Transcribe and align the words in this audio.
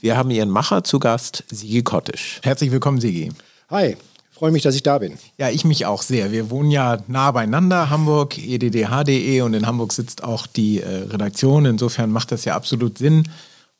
Wir 0.00 0.16
haben 0.16 0.30
ihren 0.30 0.48
Macher 0.48 0.82
zu 0.82 0.98
Gast, 0.98 1.44
Sigi 1.50 1.82
Kottisch. 1.82 2.40
Herzlich 2.42 2.70
willkommen, 2.70 3.02
Sigi. 3.02 3.30
Hi, 3.68 3.98
freue 4.30 4.50
mich, 4.50 4.62
dass 4.62 4.74
ich 4.74 4.82
da 4.82 4.96
bin. 4.96 5.18
Ja, 5.36 5.50
ich 5.50 5.66
mich 5.66 5.84
auch 5.84 6.00
sehr. 6.00 6.32
Wir 6.32 6.48
wohnen 6.48 6.70
ja 6.70 7.02
nah 7.06 7.30
beieinander, 7.32 7.90
Hamburg, 7.90 8.38
eddh.de 8.38 9.42
und 9.42 9.52
in 9.52 9.66
Hamburg 9.66 9.92
sitzt 9.92 10.24
auch 10.24 10.46
die 10.46 10.80
äh, 10.80 11.02
Redaktion. 11.02 11.66
Insofern 11.66 12.10
macht 12.10 12.32
das 12.32 12.46
ja 12.46 12.56
absolut 12.56 12.96
Sinn. 12.96 13.28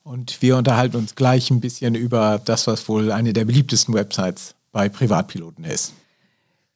Und 0.03 0.43
wir 0.43 0.57
unterhalten 0.57 0.97
uns 0.97 1.15
gleich 1.15 1.49
ein 1.49 1.59
bisschen 1.59 1.95
über 1.95 2.39
das, 2.45 2.67
was 2.67 2.87
wohl 2.87 3.11
eine 3.11 3.33
der 3.33 3.45
beliebtesten 3.45 3.95
Websites 3.95 4.53
bei 4.71 4.89
Privatpiloten 4.89 5.63
ist. 5.63 5.93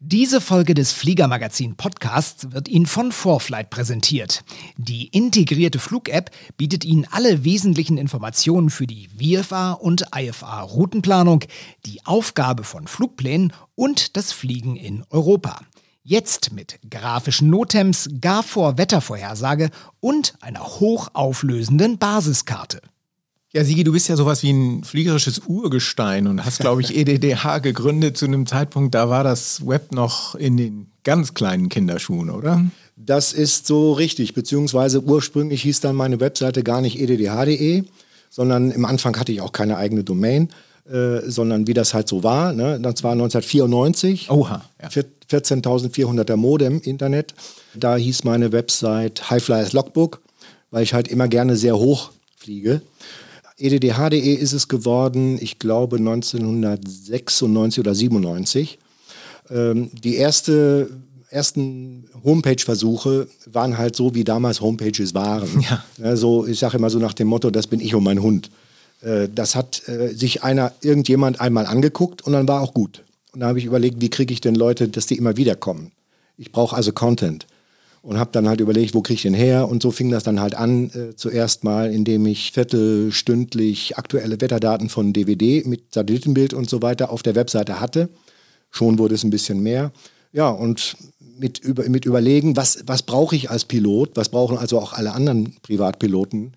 Diese 0.08 0.40
Folge 0.40 0.76
des 0.76 0.92
Fliegermagazin 0.92 1.78
Podcasts 1.78 2.52
wird 2.52 2.68
Ihnen 2.68 2.86
von 2.86 3.12
Vorflight 3.12 3.72
präsentiert. 3.72 4.44
Die 4.78 5.08
integrierte 5.08 5.80
Flug-App 5.80 6.30
bietet 6.58 6.86
Ihnen 6.86 7.08
alle 7.10 7.44
wesentlichen 7.44 7.98
Informationen 7.98 8.70
für 8.70 8.86
die 8.86 9.10
VFA 9.18 9.72
und 9.72 10.06
IFA 10.16 10.62
Routenplanung, 10.62 11.46
die 11.88 12.06
Aufgabe 12.06 12.64
von 12.64 12.86
Flugplänen 12.86 13.52
und 13.74 14.16
das 14.16 14.32
Fliegen 14.32 14.76
in 14.76 15.04
Europa. 15.10 15.60
Jetzt 16.04 16.54
mit 16.54 16.78
grafischen 16.88 17.50
Notems, 17.50 18.08
gar 18.22 18.44
vor 18.44 18.78
Wettervorhersage 18.78 19.72
und 20.02 20.36
einer 20.40 20.64
hochauflösenden 20.64 21.98
Basiskarte. 21.98 22.80
Ja, 23.56 23.64
Sigi, 23.64 23.86
du 23.86 23.94
bist 23.94 24.10
ja 24.10 24.18
sowas 24.18 24.44
wie 24.44 24.52
ein 24.52 24.84
fliegerisches 24.84 25.44
Urgestein 25.48 26.28
und 26.28 26.44
hast, 26.44 26.60
glaube 26.60 26.82
ich, 26.82 26.94
EDDH 26.98 27.60
gegründet 27.60 28.18
zu 28.18 28.26
einem 28.26 28.46
Zeitpunkt, 28.46 28.94
da 28.94 29.10
war 29.10 29.24
das 29.24 29.66
Web 29.66 29.94
noch 29.94 30.36
in 30.36 30.58
den 30.58 30.88
ganz 31.06 31.34
kleinen 31.34 31.70
Kinderschuhen, 31.70 32.30
oder? 32.30 32.66
Das 32.98 33.32
ist 33.32 33.66
so 33.66 33.94
richtig, 33.94 34.34
beziehungsweise 34.34 35.02
ursprünglich 35.02 35.62
hieß 35.62 35.80
dann 35.80 35.96
meine 35.96 36.20
Webseite 36.20 36.64
gar 36.64 36.82
nicht 36.82 37.00
eddh.de, 37.00 37.86
sondern 38.30 38.72
im 38.72 38.84
Anfang 38.84 39.18
hatte 39.18 39.32
ich 39.32 39.40
auch 39.40 39.54
keine 39.54 39.78
eigene 39.78 40.04
Domain, 40.04 40.50
äh, 40.90 41.22
sondern 41.22 41.66
wie 41.66 41.74
das 41.74 41.94
halt 41.94 42.10
so 42.10 42.24
war. 42.26 42.52
Ne? 42.52 42.78
Das 42.82 43.06
war 43.06 43.14
1994. 43.14 44.32
Oha. 44.32 44.66
Ja. 44.82 44.90
14.400er 44.90 46.36
Modem 46.36 46.82
Internet. 46.82 47.34
Da 47.74 47.96
hieß 47.96 48.26
meine 48.26 48.52
Website 48.52 49.30
Highflyers 49.30 49.72
Logbook, 49.72 50.20
weil 50.72 50.84
ich 50.84 50.94
halt 50.94 51.08
immer 51.08 51.30
gerne 51.30 51.56
sehr 51.56 51.78
hoch 51.78 52.12
fliege. 52.36 52.82
EDDH.de 53.58 54.34
ist 54.34 54.54
es 54.54 54.68
geworden, 54.68 55.38
ich 55.40 55.60
glaube 55.60 55.98
1996 55.98 57.80
oder 57.80 57.96
97. 57.96 58.80
Ähm, 59.50 59.92
die 59.94 60.16
erste, 60.16 60.90
ersten 61.30 62.10
Homepage-Versuche 62.24 63.28
waren 63.52 63.78
halt 63.78 63.96
so, 63.96 64.14
wie 64.14 64.24
damals 64.24 64.62
Homepages 64.62 65.14
waren. 65.14 65.48
Ja. 65.70 65.84
Also 66.02 66.46
ich 66.46 66.60
sage 66.60 66.78
immer 66.78 66.90
so 66.90 67.00
nach 67.00 67.14
dem 67.14 67.28
Motto, 67.28 67.50
das 67.50 67.68
bin 67.68 67.80
ich 67.80 67.96
und 67.96 68.04
mein 68.04 68.22
Hund. 68.22 68.50
Äh, 69.02 69.30
das 69.34 69.56
hat 69.56 69.88
äh, 69.88 70.14
sich 70.14 70.44
einer, 70.44 70.74
irgendjemand 70.82 71.40
einmal 71.40 71.66
angeguckt 71.66 72.24
und 72.24 72.34
dann 72.34 72.48
war 72.48 72.62
auch 72.62 72.74
gut. 72.74 73.04
Und 73.34 73.40
da 73.42 73.48
habe 73.48 73.60
ich 73.60 73.66
überlegt, 73.66 74.02
wie 74.02 74.10
kriege 74.10 74.34
ich 74.34 74.42
denn 74.42 74.56
Leute, 74.56 74.90
dass 74.90 75.06
die 75.06 75.18
immer 75.18 75.38
wieder 75.38 75.56
kommen. 75.56 75.92
Ich 76.38 76.52
brauche 76.52 76.76
also 76.76 76.92
Content 76.92 77.48
und 78.06 78.20
habe 78.20 78.30
dann 78.32 78.48
halt 78.48 78.62
überlegt, 78.62 78.94
wo 78.94 79.02
kriege 79.02 79.16
ich 79.16 79.24
den 79.24 79.34
her 79.34 79.68
und 79.68 79.82
so 79.82 79.90
fing 79.90 80.12
das 80.12 80.24
dann 80.24 80.40
halt 80.40 80.54
an, 80.54 80.92
äh, 80.92 81.16
zuerst 81.16 81.64
mal, 81.64 81.92
indem 81.92 82.28
ich 82.28 82.52
viertelstündlich 82.52 83.98
aktuelle 83.98 84.40
Wetterdaten 84.40 84.90
von 84.90 85.12
DVD 85.12 85.64
mit 85.66 85.92
Satellitenbild 85.94 86.54
und 86.54 86.70
so 86.70 86.84
weiter 86.84 87.10
auf 87.10 87.24
der 87.24 87.34
Webseite 87.34 87.80
hatte. 87.80 88.10
Schon 88.70 89.00
wurde 89.00 89.16
es 89.16 89.24
ein 89.24 89.32
bisschen 89.32 89.62
mehr. 89.62 89.92
Ja, 90.34 90.50
und 90.50 90.98
mit, 91.40 91.58
über, 91.58 91.90
mit 91.90 92.06
überlegen, 92.06 92.56
was, 92.56 92.84
was 92.86 93.02
brauche 93.02 93.36
ich 93.36 93.50
als 93.50 93.66
Pilot, 93.66 94.12
was 94.14 94.30
brauchen 94.30 94.58
also 94.58 94.80
auch 94.80 94.94
alle 94.94 95.14
anderen 95.14 95.56
Privatpiloten, 95.64 96.54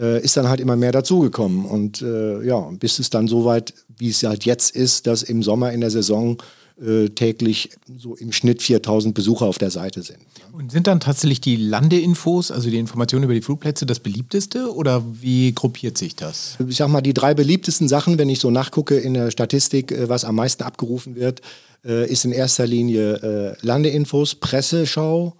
äh, 0.00 0.22
ist 0.22 0.38
dann 0.38 0.48
halt 0.48 0.60
immer 0.60 0.76
mehr 0.76 0.92
dazugekommen. 0.92 1.66
Und 1.66 2.00
äh, 2.00 2.42
ja, 2.42 2.70
bis 2.70 2.98
es 2.98 3.10
dann 3.10 3.28
so 3.28 3.44
weit, 3.44 3.74
wie 3.98 4.08
es 4.08 4.22
halt 4.22 4.46
jetzt 4.46 4.74
ist, 4.74 5.06
dass 5.06 5.22
im 5.22 5.42
Sommer 5.42 5.72
in 5.72 5.82
der 5.82 5.90
Saison 5.90 6.38
äh, 6.78 7.08
täglich 7.08 7.70
so 7.96 8.16
im 8.16 8.32
Schnitt 8.32 8.60
4000 8.60 9.14
Besucher 9.14 9.46
auf 9.46 9.56
der 9.56 9.70
Seite 9.70 10.02
sind. 10.02 10.18
Und 10.52 10.70
sind 10.70 10.86
dann 10.86 11.00
tatsächlich 11.00 11.40
die 11.40 11.56
Landeinfos, 11.56 12.50
also 12.50 12.68
die 12.68 12.78
Informationen 12.78 13.24
über 13.24 13.32
die 13.32 13.40
Flugplätze, 13.40 13.86
das 13.86 13.98
beliebteste 13.98 14.74
oder 14.74 15.02
wie 15.20 15.52
gruppiert 15.52 15.96
sich 15.96 16.16
das? 16.16 16.58
Ich 16.68 16.76
sag 16.76 16.88
mal, 16.88 17.00
die 17.00 17.14
drei 17.14 17.32
beliebtesten 17.32 17.88
Sachen, 17.88 18.18
wenn 18.18 18.28
ich 18.28 18.40
so 18.40 18.50
nachgucke 18.50 18.96
in 18.98 19.14
der 19.14 19.30
Statistik, 19.30 19.90
äh, 19.90 20.10
was 20.10 20.26
am 20.26 20.34
meisten 20.34 20.64
abgerufen 20.64 21.16
wird, 21.16 21.40
äh, 21.82 22.10
ist 22.10 22.26
in 22.26 22.32
erster 22.32 22.66
Linie 22.66 23.56
Landeinfos, 23.62 24.34
Presseschau, 24.34 25.34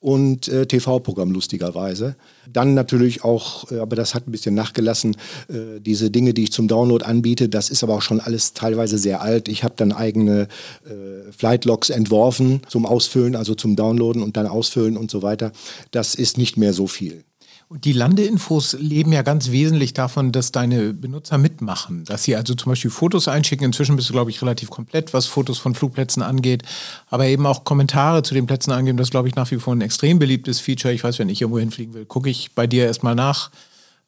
und 0.00 0.48
äh, 0.48 0.66
TV-Programm 0.66 1.30
lustigerweise. 1.30 2.16
Dann 2.50 2.74
natürlich 2.74 3.22
auch, 3.22 3.70
äh, 3.70 3.78
aber 3.78 3.96
das 3.96 4.14
hat 4.14 4.26
ein 4.26 4.32
bisschen 4.32 4.54
nachgelassen, 4.54 5.16
äh, 5.48 5.78
diese 5.80 6.10
Dinge, 6.10 6.32
die 6.32 6.44
ich 6.44 6.52
zum 6.52 6.68
Download 6.68 7.04
anbiete, 7.04 7.48
das 7.48 7.68
ist 7.68 7.84
aber 7.84 7.96
auch 7.96 8.02
schon 8.02 8.20
alles 8.20 8.54
teilweise 8.54 8.96
sehr 8.96 9.20
alt. 9.20 9.48
Ich 9.48 9.62
habe 9.62 9.74
dann 9.76 9.92
eigene 9.92 10.48
äh, 10.84 11.30
Flightlogs 11.32 11.90
entworfen 11.90 12.62
zum 12.68 12.86
Ausfüllen, 12.86 13.36
also 13.36 13.54
zum 13.54 13.76
Downloaden 13.76 14.22
und 14.22 14.36
dann 14.36 14.46
ausfüllen 14.46 14.96
und 14.96 15.10
so 15.10 15.22
weiter. 15.22 15.52
Das 15.90 16.14
ist 16.14 16.38
nicht 16.38 16.56
mehr 16.56 16.72
so 16.72 16.86
viel. 16.86 17.24
Und 17.70 17.84
die 17.84 17.92
Landeinfos 17.92 18.72
leben 18.80 19.12
ja 19.12 19.22
ganz 19.22 19.52
wesentlich 19.52 19.94
davon, 19.94 20.32
dass 20.32 20.50
deine 20.50 20.92
Benutzer 20.92 21.38
mitmachen. 21.38 22.04
Dass 22.04 22.24
sie 22.24 22.34
also 22.34 22.56
zum 22.56 22.72
Beispiel 22.72 22.90
Fotos 22.90 23.28
einschicken. 23.28 23.64
Inzwischen 23.64 23.94
bist 23.94 24.08
du, 24.08 24.12
glaube 24.12 24.28
ich, 24.32 24.42
relativ 24.42 24.70
komplett, 24.70 25.14
was 25.14 25.26
Fotos 25.26 25.60
von 25.60 25.76
Flugplätzen 25.76 26.20
angeht. 26.20 26.64
Aber 27.10 27.26
eben 27.26 27.46
auch 27.46 27.62
Kommentare 27.62 28.24
zu 28.24 28.34
den 28.34 28.46
Plätzen 28.46 28.72
angeben. 28.72 28.98
Das, 28.98 29.10
glaube 29.10 29.28
ich, 29.28 29.36
nach 29.36 29.48
wie 29.52 29.58
vor 29.58 29.72
ein 29.72 29.82
extrem 29.82 30.18
beliebtes 30.18 30.58
Feature. 30.58 30.92
Ich 30.92 31.04
weiß, 31.04 31.20
wenn 31.20 31.28
ich 31.28 31.42
irgendwo 31.42 31.60
hinfliegen 31.60 31.94
will, 31.94 32.06
gucke 32.06 32.28
ich 32.28 32.56
bei 32.56 32.66
dir 32.66 32.86
erstmal 32.86 33.14
nach 33.14 33.52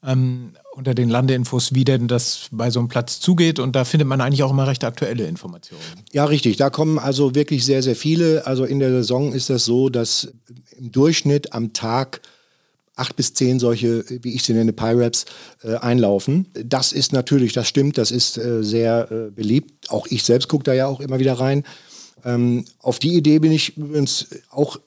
ähm, 0.04 0.54
unter 0.74 0.94
den 0.94 1.08
Landeinfos, 1.08 1.72
wie 1.72 1.84
denn 1.84 2.08
das 2.08 2.48
bei 2.50 2.68
so 2.68 2.80
einem 2.80 2.88
Platz 2.88 3.20
zugeht. 3.20 3.60
Und 3.60 3.76
da 3.76 3.84
findet 3.84 4.08
man 4.08 4.20
eigentlich 4.20 4.42
auch 4.42 4.50
immer 4.50 4.66
recht 4.66 4.82
aktuelle 4.82 5.28
Informationen. 5.28 5.80
Ja, 6.10 6.24
richtig. 6.24 6.56
Da 6.56 6.68
kommen 6.68 6.98
also 6.98 7.36
wirklich 7.36 7.64
sehr, 7.64 7.84
sehr 7.84 7.94
viele. 7.94 8.44
Also 8.44 8.64
in 8.64 8.80
der 8.80 8.90
Saison 8.90 9.32
ist 9.32 9.50
das 9.50 9.64
so, 9.64 9.88
dass 9.88 10.32
im 10.76 10.90
Durchschnitt 10.90 11.52
am 11.52 11.72
Tag 11.72 12.22
acht 12.94 13.16
bis 13.16 13.34
zehn 13.34 13.58
solche, 13.58 14.04
wie 14.22 14.34
ich 14.34 14.42
sie 14.42 14.52
nenne, 14.52 14.72
Pyraps 14.72 15.24
äh, 15.62 15.76
einlaufen. 15.76 16.48
Das 16.52 16.92
ist 16.92 17.12
natürlich, 17.12 17.52
das 17.52 17.68
stimmt, 17.68 17.98
das 17.98 18.10
ist 18.10 18.36
äh, 18.36 18.62
sehr 18.62 19.10
äh, 19.10 19.30
beliebt. 19.30 19.90
Auch 19.90 20.06
ich 20.08 20.24
selbst 20.24 20.48
gucke 20.48 20.64
da 20.64 20.74
ja 20.74 20.86
auch 20.86 21.00
immer 21.00 21.18
wieder 21.18 21.34
rein. 21.34 21.64
Ähm, 22.24 22.64
auf 22.80 22.98
die 22.98 23.14
Idee 23.14 23.38
bin 23.38 23.52
ich 23.52 23.76
übrigens 23.76 24.28
auch 24.50 24.78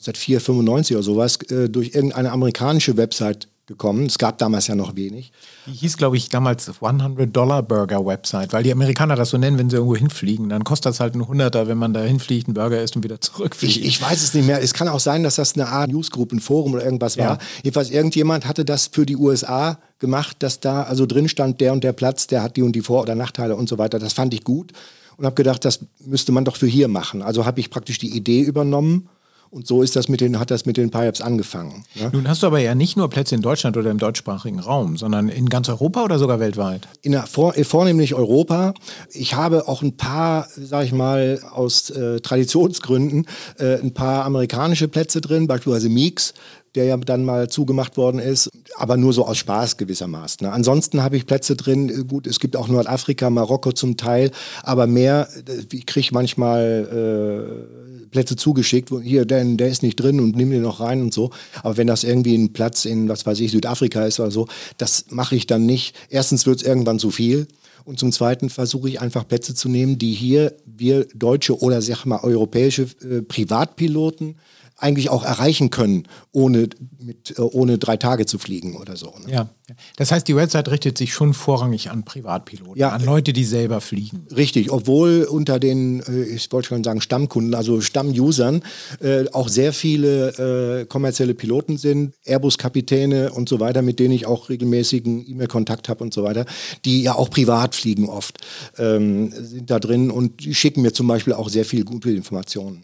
seit 0.00 0.16
495 0.16 0.96
oder 0.96 1.02
sowas 1.02 1.38
äh, 1.50 1.68
durch 1.68 1.94
irgendeine 1.94 2.32
amerikanische 2.32 2.96
Website 2.96 3.48
gekommen. 3.66 4.06
Es 4.06 4.18
gab 4.18 4.38
damals 4.38 4.66
ja 4.66 4.74
noch 4.74 4.96
wenig. 4.96 5.32
Die 5.66 5.72
hieß, 5.72 5.96
glaube 5.96 6.16
ich, 6.16 6.28
damals 6.28 6.70
100-Dollar-Burger-Website, 6.70 8.52
weil 8.52 8.62
die 8.62 8.72
Amerikaner 8.72 9.16
das 9.16 9.30
so 9.30 9.38
nennen, 9.38 9.58
wenn 9.58 9.70
sie 9.70 9.76
irgendwo 9.76 9.96
hinfliegen. 9.96 10.48
Dann 10.48 10.64
kostet 10.64 10.90
das 10.90 11.00
halt 11.00 11.14
ein 11.14 11.26
Hunderter, 11.26 11.66
wenn 11.66 11.78
man 11.78 11.94
da 11.94 12.02
hinfliegt, 12.02 12.48
einen 12.48 12.54
Burger 12.54 12.82
isst 12.82 12.96
und 12.96 13.04
wieder 13.04 13.20
zurückfliegt. 13.20 13.76
Ich, 13.76 13.84
ich, 13.84 14.02
weiß 14.02 14.22
es 14.22 14.34
nicht 14.34 14.46
mehr. 14.46 14.62
Es 14.62 14.74
kann 14.74 14.88
auch 14.88 15.00
sein, 15.00 15.22
dass 15.22 15.36
das 15.36 15.54
eine 15.54 15.68
Art 15.68 15.90
Newsgroup, 15.90 16.32
ein 16.32 16.40
Forum 16.40 16.74
oder 16.74 16.84
irgendwas 16.84 17.16
war. 17.16 17.24
Ja. 17.24 17.38
Jedenfalls 17.62 17.90
irgendjemand 17.90 18.46
hatte 18.46 18.64
das 18.64 18.88
für 18.88 19.06
die 19.06 19.16
USA 19.16 19.78
gemacht, 19.98 20.36
dass 20.40 20.60
da 20.60 20.82
also 20.82 21.06
drin 21.06 21.28
stand, 21.28 21.60
der 21.60 21.72
und 21.72 21.84
der 21.84 21.92
Platz, 21.92 22.26
der 22.26 22.42
hat 22.42 22.56
die 22.56 22.62
und 22.62 22.76
die 22.76 22.82
Vor- 22.82 23.02
oder 23.02 23.14
Nachteile 23.14 23.56
und 23.56 23.68
so 23.68 23.78
weiter. 23.78 23.98
Das 23.98 24.12
fand 24.12 24.34
ich 24.34 24.44
gut 24.44 24.72
und 25.16 25.24
habe 25.24 25.34
gedacht, 25.34 25.64
das 25.64 25.80
müsste 26.04 26.32
man 26.32 26.44
doch 26.44 26.56
für 26.56 26.66
hier 26.66 26.88
machen. 26.88 27.22
Also 27.22 27.46
habe 27.46 27.60
ich 27.60 27.70
praktisch 27.70 27.98
die 27.98 28.14
Idee 28.14 28.40
übernommen 28.40 29.08
und 29.54 29.68
so 29.68 29.82
ist 29.82 29.94
das 29.94 30.08
mit 30.08 30.20
den, 30.20 30.40
hat 30.40 30.50
das 30.50 30.66
mit 30.66 30.76
den 30.76 30.90
PIAPs 30.90 31.20
angefangen. 31.20 31.84
Ja? 31.94 32.10
Nun 32.12 32.28
hast 32.28 32.42
du 32.42 32.48
aber 32.48 32.58
ja 32.58 32.74
nicht 32.74 32.96
nur 32.96 33.08
Plätze 33.08 33.36
in 33.36 33.40
Deutschland 33.40 33.76
oder 33.76 33.92
im 33.92 33.98
deutschsprachigen 33.98 34.58
Raum, 34.58 34.96
sondern 34.96 35.28
in 35.28 35.48
ganz 35.48 35.68
Europa 35.68 36.02
oder 36.02 36.18
sogar 36.18 36.40
weltweit? 36.40 36.88
In 37.02 37.14
vor, 37.14 37.54
vornehmlich 37.54 38.14
Europa. 38.14 38.74
Ich 39.12 39.34
habe 39.34 39.68
auch 39.68 39.82
ein 39.82 39.96
paar, 39.96 40.48
sag 40.56 40.86
ich 40.86 40.92
mal, 40.92 41.40
aus 41.52 41.90
äh, 41.90 42.18
Traditionsgründen 42.20 43.28
äh, 43.58 43.80
ein 43.80 43.94
paar 43.94 44.24
amerikanische 44.24 44.88
Plätze 44.88 45.20
drin, 45.20 45.46
beispielsweise 45.46 45.88
Meeks, 45.88 46.34
der 46.74 46.84
ja 46.84 46.96
dann 46.96 47.24
mal 47.24 47.48
zugemacht 47.48 47.96
worden 47.96 48.18
ist, 48.18 48.50
aber 48.76 48.96
nur 48.96 49.12
so 49.12 49.26
aus 49.26 49.38
Spaß 49.38 49.76
gewissermaßen. 49.76 50.46
Ne? 50.46 50.52
Ansonsten 50.52 51.02
habe 51.02 51.16
ich 51.16 51.26
Plätze 51.26 51.56
drin, 51.56 51.88
äh, 51.88 52.04
gut, 52.04 52.26
es 52.26 52.40
gibt 52.40 52.56
auch 52.56 52.68
Nordafrika, 52.68 53.30
Marokko 53.30 53.72
zum 53.72 53.96
Teil, 53.96 54.30
aber 54.62 54.86
mehr, 54.86 55.28
äh, 55.46 55.62
ich 55.72 55.86
kriege 55.86 56.08
manchmal 56.12 57.68
äh, 58.02 58.06
Plätze 58.08 58.36
zugeschickt, 58.36 58.90
wo 58.90 59.00
hier, 59.00 59.24
der, 59.24 59.44
der 59.44 59.68
ist 59.68 59.82
nicht 59.82 59.96
drin 59.96 60.20
und 60.20 60.36
nimm 60.36 60.50
den 60.50 60.62
noch 60.62 60.80
rein 60.80 61.00
und 61.02 61.14
so. 61.14 61.30
Aber 61.62 61.76
wenn 61.76 61.86
das 61.86 62.04
irgendwie 62.04 62.36
ein 62.36 62.52
Platz 62.52 62.84
in, 62.84 63.08
was 63.08 63.26
weiß 63.26 63.40
ich, 63.40 63.50
Südafrika 63.50 64.04
ist 64.04 64.20
oder 64.20 64.30
so, 64.30 64.46
das 64.78 65.06
mache 65.10 65.36
ich 65.36 65.46
dann 65.46 65.66
nicht. 65.66 65.96
Erstens 66.10 66.46
wird 66.46 66.60
es 66.60 66.66
irgendwann 66.66 66.98
zu 66.98 67.10
viel. 67.10 67.46
Und 67.84 67.98
zum 67.98 68.12
Zweiten 68.12 68.48
versuche 68.48 68.88
ich 68.88 69.00
einfach 69.00 69.28
Plätze 69.28 69.54
zu 69.54 69.68
nehmen, 69.68 69.98
die 69.98 70.12
hier 70.12 70.54
wir 70.64 71.06
deutsche 71.14 71.60
oder 71.60 71.82
sag 71.82 72.06
mal 72.06 72.20
europäische 72.22 72.82
äh, 72.82 73.20
Privatpiloten 73.22 74.36
eigentlich 74.76 75.08
auch 75.08 75.24
erreichen 75.24 75.70
können, 75.70 76.04
ohne, 76.32 76.68
mit, 76.98 77.38
äh, 77.38 77.42
ohne 77.42 77.78
drei 77.78 77.96
Tage 77.96 78.26
zu 78.26 78.38
fliegen 78.38 78.76
oder 78.76 78.96
so. 78.96 79.14
Ne? 79.24 79.32
Ja, 79.32 79.48
das 79.96 80.10
heißt, 80.10 80.26
die 80.26 80.34
Website 80.34 80.68
richtet 80.68 80.98
sich 80.98 81.14
schon 81.14 81.32
vorrangig 81.32 81.90
an 81.90 82.04
Privatpiloten, 82.04 82.76
ja, 82.76 82.90
an 82.90 83.04
Leute, 83.04 83.32
die 83.32 83.44
selber 83.44 83.80
fliegen. 83.80 84.26
Richtig, 84.34 84.72
obwohl 84.72 85.24
unter 85.30 85.60
den, 85.60 86.00
äh, 86.00 86.24
ich 86.24 86.50
wollte 86.52 86.68
schon 86.68 86.82
sagen 86.82 87.00
Stammkunden, 87.00 87.54
also 87.54 87.80
Stammusern, 87.80 88.62
äh, 89.00 89.26
auch 89.32 89.48
sehr 89.48 89.72
viele 89.72 90.80
äh, 90.80 90.86
kommerzielle 90.86 91.34
Piloten 91.34 91.76
sind, 91.76 92.14
Airbus-Kapitäne 92.24 93.32
und 93.32 93.48
so 93.48 93.60
weiter, 93.60 93.82
mit 93.82 94.00
denen 94.00 94.14
ich 94.14 94.26
auch 94.26 94.48
regelmäßigen 94.48 95.30
E-Mail-Kontakt 95.30 95.88
habe 95.88 96.02
und 96.02 96.12
so 96.12 96.24
weiter, 96.24 96.46
die 96.84 97.02
ja 97.02 97.14
auch 97.14 97.30
privat 97.30 97.74
fliegen 97.76 98.08
oft, 98.08 98.38
ähm, 98.76 99.32
sind 99.32 99.70
da 99.70 99.78
drin 99.78 100.10
und 100.10 100.42
schicken 100.42 100.82
mir 100.82 100.92
zum 100.92 101.06
Beispiel 101.06 101.32
auch 101.32 101.48
sehr 101.48 101.64
viel 101.64 101.84
gute 101.84 102.10
Informationen. 102.10 102.82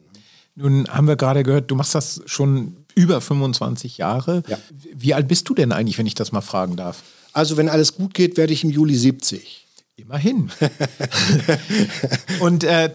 Nun 0.55 0.89
haben 0.89 1.07
wir 1.07 1.17
gerade 1.17 1.43
gehört, 1.43 1.71
du 1.71 1.75
machst 1.75 1.95
das 1.95 2.23
schon 2.27 2.77
über 2.95 3.21
25 3.21 3.99
Jahre. 3.99 4.43
Ja. 4.49 4.59
Wie 4.95 5.15
alt 5.15 5.29
bist 5.29 5.49
du 5.49 5.55
denn 5.55 5.73
eigentlich, 5.73 5.99
wenn 5.99 6.07
ich 6.07 6.15
das 6.15 6.33
mal 6.33 6.41
fragen 6.41 6.77
darf? 6.77 7.03
Also, 7.33 7.57
wenn 7.57 7.69
alles 7.69 7.95
gut 7.95 8.15
geht, 8.15 8.37
werde 8.37 8.53
ich 8.53 8.65
im 8.65 8.71
Juli 8.71 8.97
70. 8.97 9.67
Immerhin. 9.97 10.51
Und 12.41 12.65
äh, 12.65 12.91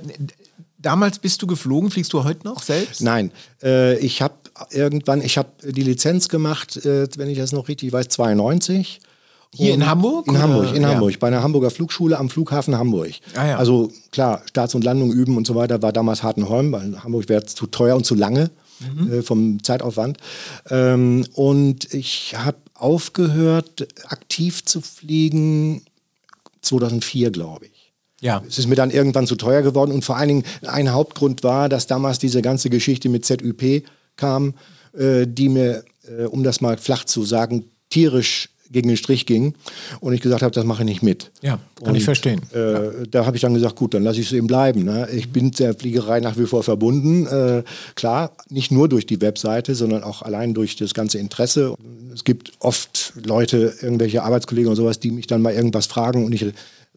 damals 0.78 1.20
bist 1.20 1.42
du 1.42 1.48
geflogen, 1.48 1.92
fliegst 1.92 2.12
du 2.14 2.24
heute 2.24 2.46
noch 2.46 2.64
selbst? 2.64 3.02
Nein, 3.02 3.32
äh, 3.64 3.98
ich 4.00 4.22
habe 4.22 4.36
irgendwann, 4.72 5.22
ich 5.22 5.38
habe 5.38 5.50
die 5.64 5.84
Lizenz 5.84 6.30
gemacht, 6.30 6.78
äh, 6.86 7.08
wenn 7.18 7.30
ich 7.30 7.38
das 7.38 7.52
noch 7.52 7.68
richtig 7.68 7.94
weiß, 7.94 8.10
92 8.10 9.00
hier 9.56 9.74
in 9.74 9.86
Hamburg? 9.86 10.28
In 10.28 10.38
Hamburg, 10.38 10.76
in 10.76 10.82
ja. 10.82 10.90
Hamburg, 10.90 11.20
bei 11.20 11.28
einer 11.28 11.42
Hamburger 11.42 11.72
Flugschule 11.72 12.18
am 12.18 12.30
Flughafen 12.30 12.78
Hamburg. 12.78 13.12
Ah, 13.36 13.48
ja. 13.48 13.58
Also 13.58 13.92
klar, 14.12 14.42
Starts 14.48 14.76
und 14.76 14.84
Landung 14.84 15.12
üben 15.12 15.38
und 15.38 15.48
so 15.48 15.56
weiter 15.56 15.82
war 15.82 15.94
damals 15.94 16.24
Hartenholm, 16.24 16.72
weil 16.72 17.04
Hamburg 17.04 17.30
wäre 17.30 17.46
zu 17.46 17.68
teuer 17.68 17.96
und 17.96 18.06
zu 18.06 18.16
lange 18.16 18.52
mhm. 18.80 19.14
äh, 19.14 19.22
vom 19.22 19.64
Zeitaufwand. 19.64 20.18
Ähm, 20.70 21.26
und 21.34 21.94
ich 21.94 22.36
habe 22.38 22.58
aufgehört, 22.74 23.88
aktiv 24.08 24.66
zu 24.66 24.82
fliegen 24.82 25.84
2004, 26.62 27.32
glaube 27.32 27.68
ich. 27.68 27.94
Ja. 28.22 28.44
Es 28.48 28.58
ist 28.58 28.68
mir 28.68 28.76
dann 28.76 28.92
irgendwann 28.92 29.28
zu 29.28 29.36
teuer 29.36 29.62
geworden 29.62 29.92
und 29.92 30.04
vor 30.04 30.18
allen 30.18 30.30
Dingen 30.30 30.44
ein 30.66 30.92
Hauptgrund 30.92 31.44
war, 31.44 31.70
dass 31.70 31.88
damals 31.88 32.20
diese 32.20 32.42
ganze 32.42 32.70
Geschichte 32.70 33.10
mit 33.10 33.26
ZÜP 33.26 33.84
kam, 34.16 34.54
äh, 34.98 35.26
die 35.28 35.50
mir, 35.50 35.84
äh, 36.08 36.24
um 36.24 36.44
das 36.44 36.62
mal 36.62 36.78
flach 36.78 37.06
zu 37.06 37.24
sagen, 37.24 37.66
tierisch 37.90 38.50
gegen 38.72 38.88
den 38.88 38.98
Strich 38.98 39.26
ging 39.26 39.54
und 40.00 40.14
ich 40.14 40.22
gesagt 40.22 40.42
habe, 40.42 40.54
das 40.54 40.66
mache 40.66 40.84
ich 40.84 40.90
nicht 40.90 41.04
mit. 41.04 41.32
Ja, 41.42 41.60
kann 41.76 41.90
und, 41.90 41.96
ich 41.96 42.04
verstehen. 42.04 42.42
Äh, 42.54 42.60
ja. 42.60 42.92
Da 43.10 43.26
habe 43.26 43.38
ich 43.38 43.42
dann 43.42 43.54
gesagt, 43.54 43.76
gut, 43.76 43.94
dann 43.94 44.04
lasse 44.04 44.20
ich 44.20 44.28
es 44.28 44.34
eben 44.34 44.48
bleiben. 44.48 44.84
Ne? 44.84 45.08
Ich 45.14 45.32
bin 45.32 45.52
der 45.52 45.74
Fliegerei 45.74 46.20
nach 46.20 46.38
wie 46.38 46.46
vor 46.46 46.64
verbunden. 46.64 47.26
Äh, 47.28 47.64
klar, 47.96 48.32
nicht 48.50 48.72
nur 48.72 48.90
durch 48.90 49.06
die 49.06 49.22
Webseite, 49.22 49.76
sondern 49.76 50.04
auch 50.04 50.22
allein 50.22 50.54
durch 50.54 50.76
das 50.76 50.94
ganze 50.94 51.18
Interesse. 51.20 51.76
Es 52.14 52.24
gibt 52.24 52.54
oft 52.60 53.14
Leute, 53.24 53.74
irgendwelche 53.82 54.24
Arbeitskollegen 54.24 54.70
und 54.70 54.76
sowas, 54.76 55.00
die 55.00 55.12
mich 55.12 55.28
dann 55.28 55.42
mal 55.42 55.54
irgendwas 55.54 55.86
fragen 55.86 56.26
und 56.26 56.34
ich 56.34 56.46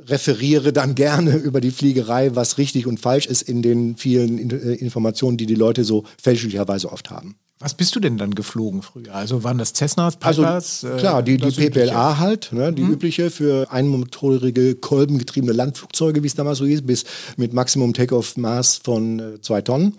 referiere 0.07 0.73
dann 0.73 0.95
gerne 0.95 1.37
über 1.37 1.61
die 1.61 1.71
Fliegerei, 1.71 2.35
was 2.35 2.59
richtig 2.59 2.87
und 2.87 3.01
falsch 3.01 3.27
ist 3.27 3.43
in 3.43 3.63
den 3.63 3.97
vielen 3.97 4.51
äh, 4.51 4.75
Informationen, 4.75 5.37
die 5.37 5.47
die 5.47 5.55
Leute 5.55 5.85
so 5.85 6.05
fälschlicherweise 6.21 6.91
oft 6.91 7.11
haben. 7.11 7.37
Was 7.61 7.75
bist 7.75 7.95
du 7.97 8.01
denn 8.01 8.19
dann 8.19 8.35
geflogen 8.37 8.83
früher? 8.83 9.13
Also 9.13 9.43
waren 9.43 9.59
das 9.59 9.73
Cessnas, 9.75 10.17
Pipers? 10.17 10.85
Also, 10.85 10.97
klar, 10.97 11.23
die, 11.25 11.39
die 11.39 11.51
PPLA 11.51 12.19
halt, 12.19 12.53
ne, 12.53 12.73
die 12.73 12.83
mhm. 12.83 12.93
übliche 12.93 13.31
für 13.31 13.73
einmotorige, 13.73 14.77
kolbengetriebene 14.77 15.53
Landflugzeuge, 15.53 16.23
wie 16.23 16.29
es 16.29 16.37
damals 16.37 16.59
so 16.59 16.67
hieß, 16.67 16.83
bis 16.83 17.05
mit 17.37 17.53
Maximum 17.55 17.95
Takeoff-Maß 17.95 18.81
von 18.85 19.19
äh, 19.19 19.41
zwei 19.41 19.61
Tonnen. 19.63 19.97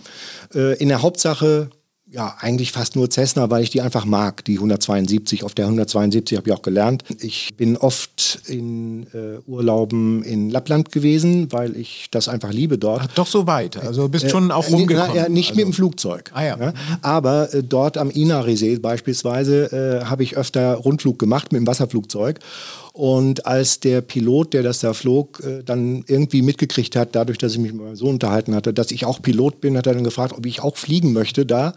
Äh, 0.55 0.77
in 0.77 0.87
der 0.87 1.01
Hauptsache 1.01 1.69
ja, 2.11 2.35
eigentlich 2.39 2.71
fast 2.71 2.95
nur 2.95 3.09
Cessna, 3.11 3.51
weil 3.51 3.61
ich 3.61 3.69
die 3.69 3.81
einfach 3.81 4.05
mag, 4.05 4.43
die 4.45 4.55
172. 4.55 5.43
Auf 5.43 5.53
der 5.53 5.65
172 5.65 6.37
habe 6.37 6.49
ich 6.49 6.55
auch 6.55 6.63
gelernt. 6.63 7.03
Ich 7.19 7.55
bin 7.55 7.77
oft 7.77 8.41
in 8.47 9.03
äh, 9.13 9.39
Urlauben 9.45 10.23
in 10.23 10.49
Lappland 10.49 10.91
gewesen, 10.91 11.51
weil 11.51 11.75
ich 11.75 12.07
das 12.09 12.27
einfach 12.27 12.51
liebe 12.51 12.79
dort. 12.79 13.01
Ach, 13.03 13.07
doch 13.13 13.27
so 13.27 13.45
weit, 13.45 13.77
also 13.77 14.09
bist 14.09 14.25
äh, 14.25 14.29
schon 14.29 14.51
auch 14.51 14.69
rumgekommen. 14.71 15.11
Na, 15.13 15.23
ja, 15.23 15.29
nicht 15.29 15.51
also. 15.51 15.59
mit 15.59 15.67
dem 15.67 15.73
Flugzeug. 15.73 16.31
Ah, 16.33 16.43
ja. 16.43 16.57
ja. 16.59 16.73
Aber 17.03 17.53
äh, 17.53 17.61
dort 17.61 17.97
am 17.97 18.09
Inarisee 18.09 18.77
beispielsweise 18.77 20.01
äh, 20.01 20.05
habe 20.05 20.23
ich 20.23 20.35
öfter 20.35 20.75
Rundflug 20.75 21.19
gemacht 21.19 21.51
mit 21.51 21.61
dem 21.61 21.67
Wasserflugzeug. 21.67 22.39
Und 22.93 23.45
als 23.45 23.79
der 23.79 24.01
Pilot, 24.01 24.53
der 24.53 24.63
das 24.63 24.79
da 24.79 24.93
flog, 24.93 25.41
äh, 25.41 25.63
dann 25.63 26.03
irgendwie 26.07 26.41
mitgekriegt 26.41 26.95
hat, 26.95 27.15
dadurch, 27.15 27.37
dass 27.37 27.53
ich 27.53 27.59
mich 27.59 27.71
mit 27.71 27.83
meinem 27.83 27.95
Sohn 27.95 28.15
unterhalten 28.15 28.55
hatte, 28.55 28.73
dass 28.73 28.89
ich 28.91 29.05
auch 29.05 29.21
Pilot 29.21 29.61
bin, 29.61 29.77
hat 29.77 29.85
er 29.85 29.93
dann 29.93 30.03
gefragt, 30.03 30.33
ob 30.35 30.45
ich 30.45 30.61
auch 30.61 30.75
fliegen 30.75 31.13
möchte 31.13 31.45
da. 31.45 31.73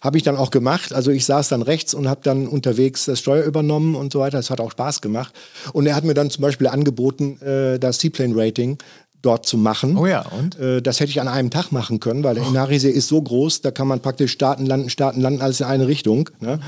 Habe 0.00 0.16
ich 0.16 0.22
dann 0.22 0.36
auch 0.36 0.50
gemacht. 0.50 0.92
Also 0.92 1.10
ich 1.10 1.24
saß 1.24 1.48
dann 1.48 1.62
rechts 1.62 1.94
und 1.94 2.08
habe 2.08 2.20
dann 2.22 2.46
unterwegs 2.46 3.06
das 3.06 3.18
Steuer 3.18 3.44
übernommen 3.44 3.94
und 3.94 4.12
so 4.12 4.20
weiter. 4.20 4.36
Das 4.36 4.50
hat 4.50 4.60
auch 4.60 4.70
Spaß 4.70 5.00
gemacht. 5.00 5.34
Und 5.72 5.86
er 5.86 5.94
hat 5.96 6.04
mir 6.04 6.14
dann 6.14 6.30
zum 6.30 6.42
Beispiel 6.42 6.68
angeboten, 6.68 7.40
äh, 7.42 7.78
das 7.78 7.98
Seaplane-Rating 7.98 8.78
dort 9.22 9.46
zu 9.46 9.56
machen. 9.58 9.96
Oh 9.96 10.06
ja, 10.06 10.24
und? 10.38 10.58
Äh, 10.58 10.80
das 10.80 11.00
hätte 11.00 11.10
ich 11.10 11.20
an 11.20 11.28
einem 11.28 11.50
Tag 11.50 11.72
machen 11.72 12.00
können, 12.00 12.22
weil 12.22 12.36
der 12.36 12.44
oh. 12.44 12.50
Inarisee 12.50 12.90
ist 12.90 13.08
so 13.08 13.20
groß, 13.20 13.62
da 13.62 13.70
kann 13.70 13.88
man 13.88 14.00
praktisch 14.00 14.32
starten, 14.32 14.66
landen, 14.66 14.90
starten, 14.90 15.20
landen, 15.20 15.42
alles 15.42 15.60
in 15.60 15.66
eine 15.66 15.88
Richtung. 15.88 16.30
Ne? 16.40 16.60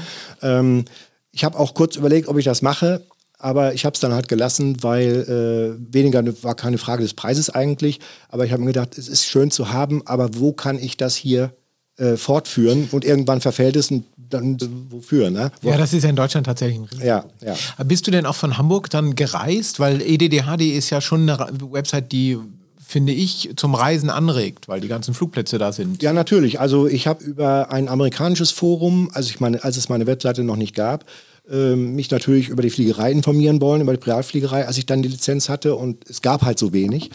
Ähm, 0.42 0.84
ich 1.32 1.44
habe 1.44 1.58
auch 1.58 1.74
kurz 1.74 1.96
überlegt, 1.96 2.28
ob 2.28 2.38
ich 2.38 2.44
das 2.44 2.62
mache, 2.62 3.02
aber 3.38 3.72
ich 3.72 3.84
habe 3.84 3.94
es 3.94 4.00
dann 4.00 4.12
halt 4.12 4.28
gelassen, 4.28 4.82
weil 4.82 5.78
äh, 5.78 5.94
weniger 5.94 6.24
war 6.42 6.54
keine 6.54 6.78
Frage 6.78 7.02
des 7.02 7.14
Preises 7.14 7.50
eigentlich, 7.50 8.00
aber 8.28 8.44
ich 8.44 8.52
habe 8.52 8.62
mir 8.62 8.72
gedacht, 8.72 8.98
es 8.98 9.08
ist 9.08 9.26
schön 9.26 9.50
zu 9.50 9.72
haben, 9.72 10.02
aber 10.06 10.30
wo 10.34 10.52
kann 10.52 10.78
ich 10.78 10.96
das 10.96 11.14
hier 11.14 11.52
äh, 12.00 12.16
fortführen 12.16 12.88
und 12.90 13.04
irgendwann 13.04 13.40
verfällt 13.40 13.76
es 13.76 13.90
und 13.90 14.04
dann 14.30 14.56
wofür, 14.88 15.30
ne? 15.30 15.52
Ja, 15.62 15.76
das 15.76 15.92
ist 15.92 16.02
ja 16.02 16.08
in 16.08 16.16
Deutschland 16.16 16.46
tatsächlich 16.46 16.78
ein 16.78 16.84
Risiko. 16.84 17.06
Ja, 17.06 17.24
ja. 17.44 17.54
Bist 17.84 18.06
du 18.06 18.10
denn 18.10 18.26
auch 18.26 18.36
von 18.36 18.56
Hamburg 18.56 18.88
dann 18.88 19.14
gereist? 19.16 19.80
Weil 19.80 20.00
EDDHD 20.00 20.62
ist 20.76 20.90
ja 20.90 21.00
schon 21.00 21.28
eine 21.28 21.48
Website, 21.70 22.10
die 22.12 22.38
finde 22.78 23.12
ich, 23.12 23.50
zum 23.56 23.74
Reisen 23.74 24.10
anregt, 24.10 24.66
weil 24.66 24.80
die 24.80 24.88
ganzen 24.88 25.14
Flugplätze 25.14 25.58
da 25.58 25.72
sind. 25.72 26.02
Ja, 26.02 26.12
natürlich. 26.12 26.58
Also 26.58 26.86
ich 26.88 27.06
habe 27.06 27.22
über 27.22 27.70
ein 27.70 27.88
amerikanisches 27.88 28.50
Forum, 28.50 29.10
also 29.12 29.30
ich 29.30 29.38
meine, 29.38 29.62
als 29.62 29.76
es 29.76 29.88
meine 29.88 30.06
Webseite 30.06 30.42
noch 30.42 30.56
nicht 30.56 30.74
gab, 30.74 31.04
ähm, 31.50 31.94
mich 31.94 32.10
natürlich 32.10 32.48
über 32.48 32.62
die 32.62 32.70
Fliegerei 32.70 33.12
informieren 33.12 33.60
wollen, 33.60 33.82
über 33.82 33.92
die 33.92 33.98
Privatfliegerei, 33.98 34.66
als 34.66 34.78
ich 34.78 34.86
dann 34.86 35.02
die 35.02 35.08
Lizenz 35.08 35.48
hatte 35.48 35.76
und 35.76 36.08
es 36.08 36.22
gab 36.22 36.42
halt 36.42 36.58
so 36.58 36.72
wenig 36.72 37.10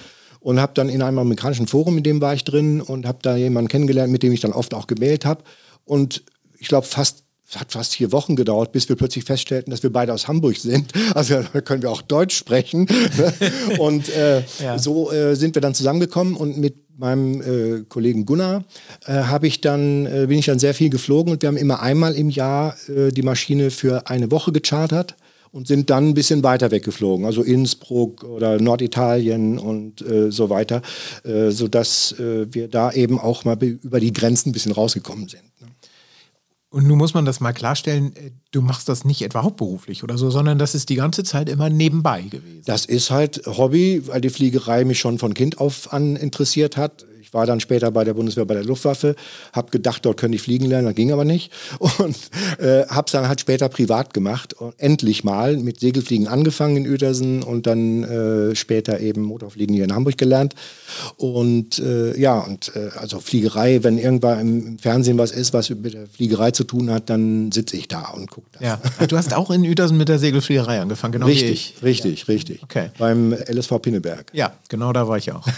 und 0.46 0.60
habe 0.60 0.74
dann 0.75 0.90
in 0.90 1.02
einem 1.02 1.18
amerikanischen 1.18 1.66
Forum, 1.66 1.98
in 1.98 2.04
dem 2.04 2.22
war 2.22 2.36
ich 2.36 2.44
drin 2.44 2.80
und 2.80 3.08
habe 3.08 3.18
da 3.24 3.36
jemanden 3.36 3.68
kennengelernt, 3.68 4.12
mit 4.12 4.22
dem 4.22 4.32
ich 4.32 4.42
dann 4.42 4.54
oft 4.54 4.75
auch 4.75 4.86
gemeldet 4.86 5.25
habe. 5.25 5.44
Und 5.86 6.22
ich 6.60 6.68
glaube, 6.68 6.86
fast 6.86 7.24
hat 7.56 7.72
fast 7.72 7.96
vier 7.96 8.12
Wochen 8.12 8.36
gedauert, 8.36 8.72
bis 8.72 8.88
wir 8.88 8.96
plötzlich 8.96 9.24
feststellten, 9.24 9.72
dass 9.72 9.82
wir 9.82 9.92
beide 9.92 10.14
aus 10.14 10.28
Hamburg 10.28 10.58
sind. 10.58 10.92
Also 11.16 11.42
da 11.52 11.62
können 11.62 11.82
wir 11.82 11.90
auch 11.90 12.04
Deutsch 12.04 12.38
sprechen. 12.38 12.86
Ne? 13.18 13.80
und 13.80 14.10
äh, 14.10 14.44
ja. 14.62 14.78
so 14.78 15.12
äh, 15.12 15.36
sind 15.36 15.56
wir 15.56 15.62
dann 15.62 15.74
zusammengekommen 15.74 16.36
und 16.36 16.58
mit 16.58 16.75
meinem 16.98 17.42
äh, 17.42 17.84
Kollegen 17.90 18.25
Gunnar 18.25 18.66
äh, 19.08 19.14
habe 19.14 19.48
ich 19.48 19.62
dann 19.62 20.06
äh, 20.06 20.25
bin 20.28 20.38
ich 20.38 20.46
dann 20.46 20.60
sehr 20.60 20.75
viel 20.75 20.92
geflogen 20.92 21.34
und 21.34 21.42
wir 21.42 21.48
haben 21.48 21.58
immer 21.58 21.82
einmal 21.82 22.14
im 22.14 22.30
Jahr 22.30 22.75
äh, 22.88 23.12
die 23.12 23.24
Maschine 23.24 23.72
für 23.72 24.08
eine 24.10 24.30
Woche 24.30 24.52
gechartert 24.52 25.16
und 25.56 25.68
sind 25.68 25.90
dann 25.90 26.10
ein 26.10 26.14
bisschen 26.14 26.44
weiter 26.44 26.70
weggeflogen, 26.70 27.26
also 27.26 27.42
Innsbruck 27.42 28.26
oder 28.26 28.60
Norditalien 28.60 29.58
und 29.58 30.02
äh, 30.02 30.30
so 30.30 30.50
weiter, 30.50 30.82
äh, 31.24 31.50
sodass 31.52 32.12
äh, 32.20 32.54
wir 32.54 32.68
da 32.68 32.92
eben 32.92 33.18
auch 33.18 33.46
mal 33.46 33.58
über 33.64 34.02
die 34.02 34.12
Grenzen 34.12 34.50
ein 34.50 34.52
bisschen 34.52 34.74
rausgekommen 34.74 35.30
sind. 35.30 35.44
Ne? 35.62 35.68
Und 36.72 36.86
nun 36.88 36.98
muss 36.98 37.14
man 37.14 37.24
das 37.24 37.40
mal 37.40 37.54
klarstellen, 37.54 38.14
äh, 38.18 38.32
du 38.52 38.62
machst 38.62 38.90
das 38.90 39.06
nicht 39.06 39.22
etwa 39.22 39.44
hauptberuflich 39.44 40.04
oder 40.04 40.18
so, 40.18 40.30
sondern 40.30 40.60
das 40.60 40.76
ist 40.76 40.90
die 40.90 40.96
ganze 40.96 41.24
Zeit 41.24 41.48
immer 41.48 41.70
nebenbei 41.70 42.24
gewesen. 42.24 42.64
Das 42.66 42.86
ist 42.86 43.10
halt 43.10 43.44
Hobby, 43.46 44.06
weil 44.08 44.20
die 44.20 44.32
Fliegerei 44.32 44.84
mich 44.84 45.00
schon 45.00 45.20
von 45.20 45.34
Kind 45.34 45.60
auf 45.60 45.94
an 45.94 46.18
interessiert 46.18 46.76
hat 46.76 47.06
war 47.36 47.46
dann 47.46 47.60
später 47.60 47.92
bei 47.92 48.04
der 48.04 48.15
Bundeswehr 48.15 48.46
bei 48.46 48.56
der 48.56 48.63
Luftwaffe, 48.63 49.15
habe 49.54 49.70
gedacht, 49.70 50.06
dort 50.06 50.18
könnte 50.18 50.38
ich 50.38 50.42
fliegen 50.42 50.65
lernen, 50.65 50.88
das 50.88 50.96
ging 50.96 51.12
aber 51.12 51.25
nicht 51.25 51.51
und 51.80 52.18
äh, 52.60 52.88
habe 52.88 53.06
es 53.06 53.12
dann 53.12 53.27
halt 53.27 53.42
später 53.42 53.70
privat 53.70 54.13
gemacht 54.13 54.54
und 54.54 54.74
endlich 54.77 55.24
mal 55.24 55.58
mit 55.58 55.80
Segelfliegen 55.80 56.27
angefangen 56.27 56.77
in 56.77 56.88
Uedersen 56.88 57.44
und 57.44 57.68
dann 57.68 58.04
äh, 58.04 58.56
später 58.56 59.00
eben 59.00 59.22
Motorfliegen 59.22 59.75
hier 59.75 59.84
in 59.84 59.94
Hamburg 59.94 60.18
gelernt 60.18 60.56
und 61.18 61.77
äh, 61.80 62.18
ja 62.20 62.39
und 62.39 62.72
äh, 62.75 62.89
also 62.98 63.20
Fliegerei, 63.20 63.84
wenn 63.84 63.98
irgendwann 63.98 64.39
im 64.39 64.80
Fernsehen 64.80 65.18
was 65.18 65.32
ist, 65.32 65.54
was 65.54 65.70
mit 65.70 65.94
der 65.94 66.08
Fliegerei 66.08 66.51
zu 66.51 66.63
tun 66.63 66.89
hat, 66.89 67.10
dann 67.10 67.51
sitze 67.51 67.75
ich 67.75 67.88
da 67.88 68.10
und 68.10 68.32
gucke 68.32 68.48
das. 68.54 68.62
Ja, 68.62 69.06
du 69.06 69.18
hast 69.18 69.34
auch 69.34 69.51
in 69.51 69.62
Uedersen 69.62 69.98
mit 69.98 70.08
der 70.08 70.20
Segelfliegerei 70.20 70.80
angefangen, 70.80 71.13
genau 71.13 71.25
richtig. 71.25 71.75
Richtig, 71.84 72.22
ja. 72.22 72.25
richtig. 72.27 72.63
Okay. 72.63 72.89
Beim 72.98 73.34
LSV 73.34 73.82
Pinneberg. 73.82 74.32
Ja, 74.34 74.54
genau 74.70 74.94
da 74.94 75.08
war 75.08 75.18
ich 75.18 75.32
auch. 75.32 75.46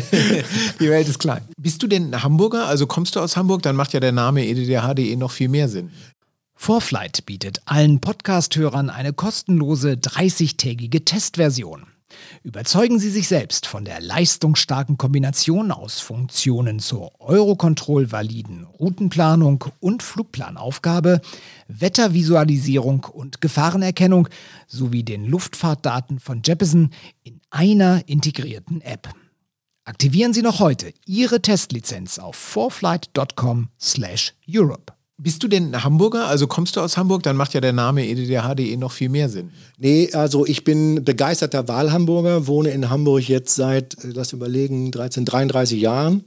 Welt 1.00 1.08
ist 1.08 1.18
klein. 1.18 1.40
Bist 1.56 1.82
du 1.82 1.86
denn 1.86 2.22
Hamburger? 2.22 2.66
Also 2.66 2.86
kommst 2.86 3.16
du 3.16 3.20
aus 3.20 3.34
Hamburg? 3.34 3.62
Dann 3.62 3.74
macht 3.74 3.94
ja 3.94 4.00
der 4.00 4.12
Name 4.12 4.44
EDDHDE 4.46 5.16
noch 5.16 5.30
viel 5.30 5.48
mehr 5.48 5.66
Sinn. 5.66 5.90
Vorflight 6.54 7.24
bietet 7.24 7.62
allen 7.64 8.00
Podcast-Hörern 8.00 8.90
eine 8.90 9.14
kostenlose 9.14 9.92
30-tägige 9.92 11.06
Testversion. 11.06 11.86
Überzeugen 12.42 12.98
Sie 12.98 13.08
sich 13.08 13.28
selbst 13.28 13.66
von 13.66 13.86
der 13.86 14.02
leistungsstarken 14.02 14.98
Kombination 14.98 15.72
aus 15.72 16.00
Funktionen 16.00 16.80
zur 16.80 17.18
Eurocontrol-validen 17.18 18.64
Routenplanung 18.64 19.64
und 19.80 20.02
Flugplanaufgabe, 20.02 21.22
Wettervisualisierung 21.68 23.06
und 23.10 23.40
Gefahrenerkennung 23.40 24.28
sowie 24.66 25.02
den 25.02 25.24
Luftfahrtdaten 25.24 26.20
von 26.20 26.42
Jeppesen 26.44 26.92
in 27.22 27.40
einer 27.48 28.06
integrierten 28.06 28.82
App. 28.82 29.08
Aktivieren 29.84 30.32
Sie 30.34 30.42
noch 30.42 30.60
heute 30.60 30.92
Ihre 31.06 31.40
Testlizenz 31.40 32.18
auf 32.18 32.36
forflight.com/europe. 32.36 34.92
Bist 35.16 35.42
du 35.42 35.48
denn 35.48 35.82
Hamburger? 35.84 36.28
Also 36.28 36.46
kommst 36.46 36.76
du 36.76 36.80
aus 36.80 36.96
Hamburg? 36.96 37.22
Dann 37.22 37.36
macht 37.36 37.52
ja 37.54 37.60
der 37.60 37.72
Name 37.72 38.06
EDDHDE 38.06 38.76
noch 38.76 38.92
viel 38.92 39.08
mehr 39.10 39.28
Sinn. 39.28 39.50
Nee, 39.78 40.10
also 40.12 40.46
ich 40.46 40.64
bin 40.64 41.04
begeisterter 41.04 41.68
Wahlhamburger, 41.68 42.46
wohne 42.46 42.70
in 42.70 42.88
Hamburg 42.88 43.28
jetzt 43.28 43.54
seit, 43.54 44.02
äh, 44.04 44.08
lass 44.14 44.32
überlegen, 44.32 44.90
13, 44.90 45.26
33 45.26 45.80
Jahren. 45.80 46.24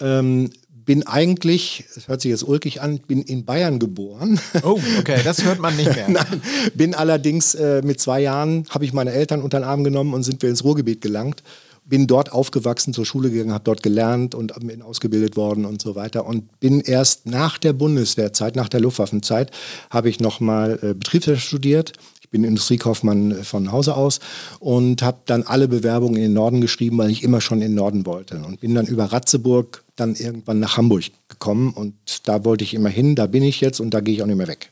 Ähm, 0.00 0.50
bin 0.70 1.06
eigentlich, 1.06 1.84
das 1.94 2.08
hört 2.08 2.20
sich 2.20 2.30
jetzt 2.30 2.44
ulkig 2.44 2.80
an, 2.80 2.98
bin 3.00 3.22
in 3.22 3.44
Bayern 3.44 3.78
geboren. 3.78 4.40
Oh, 4.62 4.80
okay, 4.98 5.20
das 5.22 5.44
hört 5.44 5.60
man 5.60 5.76
nicht 5.76 5.94
mehr. 5.94 6.08
Nein, 6.08 6.42
bin 6.74 6.94
allerdings 6.94 7.54
äh, 7.54 7.82
mit 7.84 8.00
zwei 8.00 8.20
Jahren, 8.20 8.64
habe 8.70 8.84
ich 8.84 8.92
meine 8.92 9.12
Eltern 9.12 9.42
unter 9.42 9.60
den 9.60 9.64
Arm 9.64 9.84
genommen 9.84 10.14
und 10.14 10.22
sind 10.22 10.42
wir 10.42 10.48
ins 10.48 10.64
Ruhrgebiet 10.64 11.00
gelangt 11.00 11.42
bin 11.88 12.06
dort 12.06 12.32
aufgewachsen, 12.32 12.92
zur 12.92 13.06
Schule 13.06 13.30
gegangen, 13.30 13.52
habe 13.52 13.64
dort 13.64 13.82
gelernt 13.82 14.34
und 14.34 14.52
bin 14.60 14.82
ausgebildet 14.82 15.36
worden 15.36 15.64
und 15.64 15.80
so 15.80 15.94
weiter. 15.94 16.26
Und 16.26 16.60
bin 16.60 16.80
erst 16.80 17.26
nach 17.26 17.58
der 17.58 17.72
Bundeswehrzeit, 17.72 18.56
nach 18.56 18.68
der 18.68 18.80
Luftwaffenzeit, 18.80 19.50
habe 19.90 20.08
ich 20.08 20.20
nochmal 20.20 20.78
äh, 20.82 20.94
Betriebswirtschaft 20.94 21.46
studiert. 21.46 21.92
Ich 22.20 22.30
bin 22.30 22.44
Industriekaufmann 22.44 23.42
von 23.42 23.72
Hause 23.72 23.96
aus 23.96 24.20
und 24.60 25.00
habe 25.00 25.18
dann 25.24 25.44
alle 25.44 25.66
Bewerbungen 25.66 26.16
in 26.16 26.22
den 26.22 26.32
Norden 26.34 26.60
geschrieben, 26.60 26.98
weil 26.98 27.10
ich 27.10 27.22
immer 27.22 27.40
schon 27.40 27.62
in 27.62 27.70
den 27.70 27.74
Norden 27.74 28.04
wollte. 28.04 28.42
Und 28.46 28.60
bin 28.60 28.74
dann 28.74 28.86
über 28.86 29.06
Ratzeburg 29.06 29.82
dann 29.96 30.14
irgendwann 30.14 30.60
nach 30.60 30.76
Hamburg 30.76 31.04
gekommen 31.28 31.72
und 31.72 31.94
da 32.24 32.44
wollte 32.44 32.64
ich 32.64 32.74
immer 32.74 32.90
hin, 32.90 33.14
da 33.14 33.26
bin 33.26 33.42
ich 33.42 33.62
jetzt 33.62 33.80
und 33.80 33.94
da 33.94 34.00
gehe 34.00 34.14
ich 34.14 34.22
auch 34.22 34.26
nicht 34.26 34.36
mehr 34.36 34.46
weg. 34.46 34.70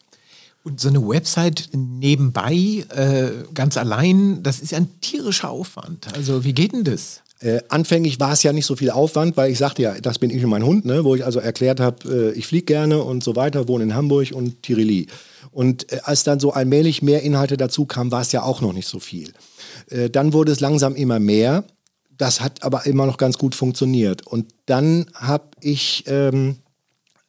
Und 0.66 0.80
so 0.80 0.88
eine 0.88 1.06
Website 1.06 1.68
nebenbei, 1.76 2.84
äh, 2.92 3.30
ganz 3.54 3.76
allein, 3.76 4.42
das 4.42 4.58
ist 4.58 4.72
ja 4.72 4.78
ein 4.78 5.00
tierischer 5.00 5.48
Aufwand. 5.48 6.08
Also 6.16 6.42
wie 6.42 6.54
geht 6.54 6.72
denn 6.72 6.82
das? 6.82 7.22
Äh, 7.38 7.60
anfänglich 7.68 8.18
war 8.18 8.32
es 8.32 8.42
ja 8.42 8.52
nicht 8.52 8.66
so 8.66 8.74
viel 8.74 8.90
Aufwand, 8.90 9.36
weil 9.36 9.52
ich 9.52 9.58
sagte 9.58 9.82
ja, 9.82 9.94
das 10.00 10.18
bin 10.18 10.30
ich 10.30 10.42
und 10.42 10.50
mein 10.50 10.64
Hund, 10.64 10.84
ne, 10.84 11.04
wo 11.04 11.14
ich 11.14 11.24
also 11.24 11.38
erklärt 11.38 11.78
habe, 11.78 12.32
äh, 12.34 12.36
ich 12.36 12.48
fliege 12.48 12.64
gerne 12.64 13.00
und 13.00 13.22
so 13.22 13.36
weiter, 13.36 13.68
wohne 13.68 13.84
in 13.84 13.94
Hamburg 13.94 14.32
und 14.32 14.64
Tirili. 14.64 15.06
Und 15.52 15.92
äh, 15.92 16.00
als 16.02 16.24
dann 16.24 16.40
so 16.40 16.50
allmählich 16.50 17.00
mehr 17.00 17.22
Inhalte 17.22 17.56
dazu 17.56 17.84
kamen, 17.84 18.10
war 18.10 18.22
es 18.22 18.32
ja 18.32 18.42
auch 18.42 18.60
noch 18.60 18.72
nicht 18.72 18.88
so 18.88 18.98
viel. 18.98 19.34
Äh, 19.88 20.10
dann 20.10 20.32
wurde 20.32 20.50
es 20.50 20.58
langsam 20.58 20.96
immer 20.96 21.20
mehr. 21.20 21.62
Das 22.18 22.40
hat 22.40 22.64
aber 22.64 22.86
immer 22.86 23.06
noch 23.06 23.18
ganz 23.18 23.38
gut 23.38 23.54
funktioniert. 23.54 24.26
Und 24.26 24.46
dann 24.64 25.06
habe 25.14 25.46
ich 25.60 26.02
ähm, 26.08 26.56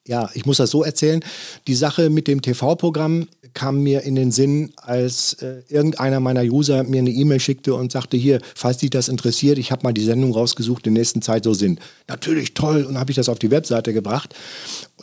ja, 0.07 0.29
ich 0.33 0.45
muss 0.45 0.57
das 0.57 0.71
so 0.71 0.83
erzählen. 0.83 1.19
Die 1.67 1.75
Sache 1.75 2.09
mit 2.09 2.27
dem 2.27 2.41
TV-Programm 2.41 3.27
kam 3.53 3.81
mir 3.81 4.03
in 4.03 4.15
den 4.15 4.31
Sinn, 4.31 4.71
als 4.77 5.33
äh, 5.41 5.61
irgendeiner 5.67 6.19
meiner 6.19 6.43
User 6.43 6.83
mir 6.83 6.99
eine 6.99 7.09
E-Mail 7.09 7.39
schickte 7.39 7.73
und 7.73 7.91
sagte, 7.91 8.15
hier, 8.15 8.39
falls 8.55 8.77
dich 8.77 8.89
das 8.89 9.09
interessiert, 9.09 9.57
ich 9.57 9.71
habe 9.71 9.83
mal 9.83 9.93
die 9.93 10.03
Sendung 10.03 10.31
rausgesucht, 10.31 10.87
in 10.87 10.93
nächsten 10.93 11.21
Zeit 11.21 11.43
so 11.43 11.53
sind. 11.53 11.79
Natürlich 12.07 12.53
toll 12.53 12.83
und 12.83 12.97
habe 12.97 13.11
ich 13.11 13.15
das 13.15 13.29
auf 13.29 13.39
die 13.39 13.51
Webseite 13.51 13.93
gebracht. 13.93 14.33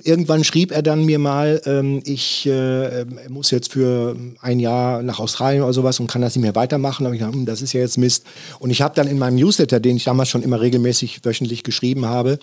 Irgendwann 0.07 0.45
schrieb 0.45 0.71
er 0.71 0.83
dann 0.83 1.07
mir 1.07 1.19
mal, 1.19 1.63
ähm, 1.65 2.03
ich 2.05 2.47
äh, 2.47 3.07
muss 3.31 3.51
jetzt 3.51 3.73
für 3.73 4.15
ein 4.41 4.61
Jahr 4.61 5.03
nach 5.03 5.19
Australien 5.19 5.63
oder 5.63 5.73
sowas 5.73 5.99
und 5.99 6.09
kann 6.09 6.21
das 6.21 6.37
nicht 6.37 6.43
mehr 6.43 6.55
weitermachen. 6.55 7.05
Da 7.05 7.13
ich 7.13 7.19
gedacht, 7.19 7.35
hm, 7.35 7.47
das 7.47 7.63
ist 7.63 7.73
ja 7.73 7.81
jetzt 7.81 7.97
Mist. 7.97 8.27
Und 8.59 8.69
ich 8.69 8.83
habe 8.83 8.95
dann 8.95 9.07
in 9.07 9.19
meinem 9.19 9.37
Newsletter, 9.37 9.81
den 9.81 9.97
ich 9.97 10.05
damals 10.05 10.29
schon 10.29 10.43
immer 10.43 10.61
regelmäßig 10.61 11.25
wöchentlich 11.25 11.63
geschrieben 11.63 12.05
habe, 12.05 12.39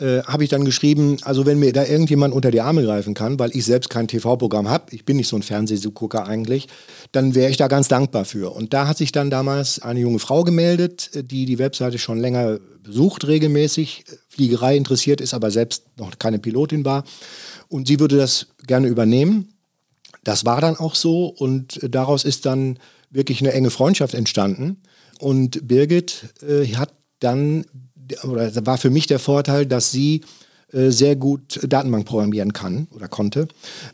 äh, 0.00 0.22
habe 0.22 0.42
ich 0.42 0.50
dann 0.50 0.64
geschrieben, 0.64 1.18
also 1.22 1.46
wenn 1.46 1.60
mir 1.60 1.72
da 1.72 1.84
irgendjemand 1.84 2.34
unter 2.34 2.50
die 2.50 2.60
Arme 2.60 2.82
greifen 2.82 3.14
kann, 3.14 3.38
weil 3.38 3.54
ich 3.56 3.64
selbst 3.64 3.90
kein 3.90 4.08
TV-Programm 4.08 4.68
habe, 4.68 4.86
ich 4.90 5.04
bin 5.04 5.16
nicht 5.16 5.28
so 5.28 5.36
ein 5.36 5.42
Fernsehgucker 5.42 6.26
eigentlich, 6.26 6.66
dann 7.12 7.36
wäre 7.36 7.48
ich 7.48 7.56
da 7.56 7.68
ganz 7.68 7.86
dankbar 7.86 8.24
für. 8.24 8.52
Und 8.52 8.74
da 8.74 8.88
hat 8.88 8.98
sich 8.98 9.12
dann 9.12 9.30
damals 9.30 9.80
eine 9.80 10.00
junge 10.00 10.18
Frau 10.18 10.42
gemeldet, 10.42 11.10
die 11.14 11.46
die 11.46 11.60
Webseite 11.60 11.98
schon 11.98 12.18
länger 12.18 12.58
besucht 12.84 13.26
regelmäßig, 13.26 14.04
Fliegerei 14.28 14.76
interessiert 14.76 15.20
ist, 15.20 15.34
aber 15.34 15.50
selbst 15.50 15.84
noch 15.96 16.18
keine 16.18 16.38
Pilotin 16.38 16.84
war. 16.84 17.04
Und 17.68 17.88
sie 17.88 17.98
würde 17.98 18.16
das 18.16 18.46
gerne 18.66 18.86
übernehmen. 18.86 19.48
Das 20.22 20.44
war 20.44 20.60
dann 20.60 20.76
auch 20.76 20.94
so 20.94 21.26
und 21.26 21.80
daraus 21.82 22.24
ist 22.24 22.46
dann 22.46 22.78
wirklich 23.10 23.40
eine 23.40 23.52
enge 23.52 23.70
Freundschaft 23.70 24.14
entstanden. 24.14 24.82
Und 25.18 25.66
Birgit 25.66 26.26
äh, 26.46 26.66
hat 26.74 26.92
dann, 27.20 27.64
oder 28.22 28.66
war 28.66 28.78
für 28.78 28.90
mich 28.90 29.06
der 29.06 29.18
Vorteil, 29.18 29.66
dass 29.66 29.90
sie 29.90 30.22
äh, 30.74 30.90
sehr 30.90 31.16
gut 31.16 31.60
Datenbank 31.66 32.06
programmieren 32.06 32.52
kann 32.52 32.88
oder 32.94 33.08
konnte 33.08 33.48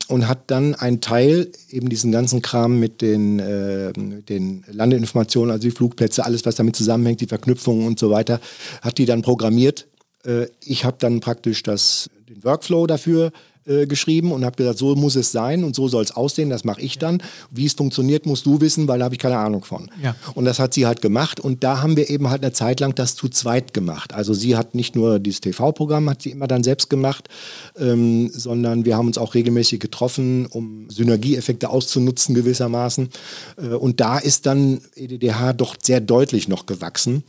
und 0.07 0.27
hat 0.27 0.49
dann 0.49 0.75
einen 0.75 1.01
Teil, 1.01 1.51
eben 1.69 1.89
diesen 1.89 2.11
ganzen 2.11 2.41
Kram 2.41 2.79
mit 2.79 3.01
den, 3.01 3.39
äh, 3.39 3.93
den 3.93 4.63
Landeinformationen, 4.67 5.51
also 5.51 5.67
die 5.67 5.75
Flugplätze, 5.75 6.25
alles, 6.25 6.45
was 6.45 6.55
damit 6.55 6.75
zusammenhängt, 6.75 7.21
die 7.21 7.27
Verknüpfungen 7.27 7.85
und 7.85 7.99
so 7.99 8.09
weiter, 8.09 8.39
hat 8.81 8.97
die 8.97 9.05
dann 9.05 9.21
programmiert. 9.21 9.87
Äh, 10.25 10.47
ich 10.63 10.85
habe 10.85 10.97
dann 10.99 11.19
praktisch 11.19 11.63
das, 11.63 12.09
den 12.27 12.43
Workflow 12.43 12.87
dafür 12.87 13.31
äh, 13.67 13.85
geschrieben 13.85 14.31
und 14.31 14.43
habe 14.43 14.55
gesagt, 14.55 14.79
so 14.79 14.95
muss 14.95 15.15
es 15.15 15.31
sein 15.31 15.63
und 15.63 15.75
so 15.75 15.87
soll 15.87 16.03
es 16.03 16.09
aussehen, 16.09 16.49
das 16.49 16.63
mache 16.63 16.81
ich 16.81 16.97
dann. 16.97 17.21
Wie 17.51 17.67
es 17.67 17.73
funktioniert, 17.73 18.25
musst 18.25 18.47
du 18.47 18.59
wissen, 18.59 18.87
weil 18.87 18.97
da 18.97 19.05
habe 19.05 19.13
ich 19.13 19.19
keine 19.19 19.37
Ahnung 19.37 19.63
von. 19.63 19.91
Ja. 20.01 20.15
Und 20.33 20.45
das 20.45 20.57
hat 20.57 20.73
sie 20.73 20.87
halt 20.87 21.03
gemacht 21.03 21.39
und 21.39 21.63
da 21.63 21.79
haben 21.79 21.95
wir 21.95 22.09
eben 22.09 22.31
halt 22.31 22.41
eine 22.41 22.53
Zeit 22.53 22.79
lang 22.79 22.95
das 22.95 23.15
zu 23.15 23.29
zweit 23.29 23.75
gemacht. 23.75 24.13
Also 24.15 24.33
sie 24.33 24.55
hat 24.57 24.73
nicht 24.73 24.95
nur 24.95 25.19
dieses 25.19 25.41
TV-Programm, 25.41 26.09
hat 26.09 26.23
sie 26.23 26.31
immer 26.31 26.47
dann 26.47 26.63
selbst 26.63 26.89
gemacht, 26.89 27.29
ähm, 27.77 28.31
sondern 28.33 28.85
wir 28.85 28.97
haben 28.97 29.05
uns 29.05 29.19
auch 29.19 29.35
regelmäßig 29.35 29.79
getroffen, 29.79 30.47
um 30.47 30.89
Synergieeffekte 30.89 31.69
auszunutzen 31.69 32.33
gewissermaßen. 32.33 33.09
Äh, 33.57 33.75
und 33.75 33.99
da 33.99 34.17
ist 34.17 34.47
dann 34.47 34.81
EDDH 34.95 35.53
doch 35.53 35.75
sehr 35.79 36.01
deutlich 36.01 36.47
noch 36.47 36.65
gewachsen 36.65 37.23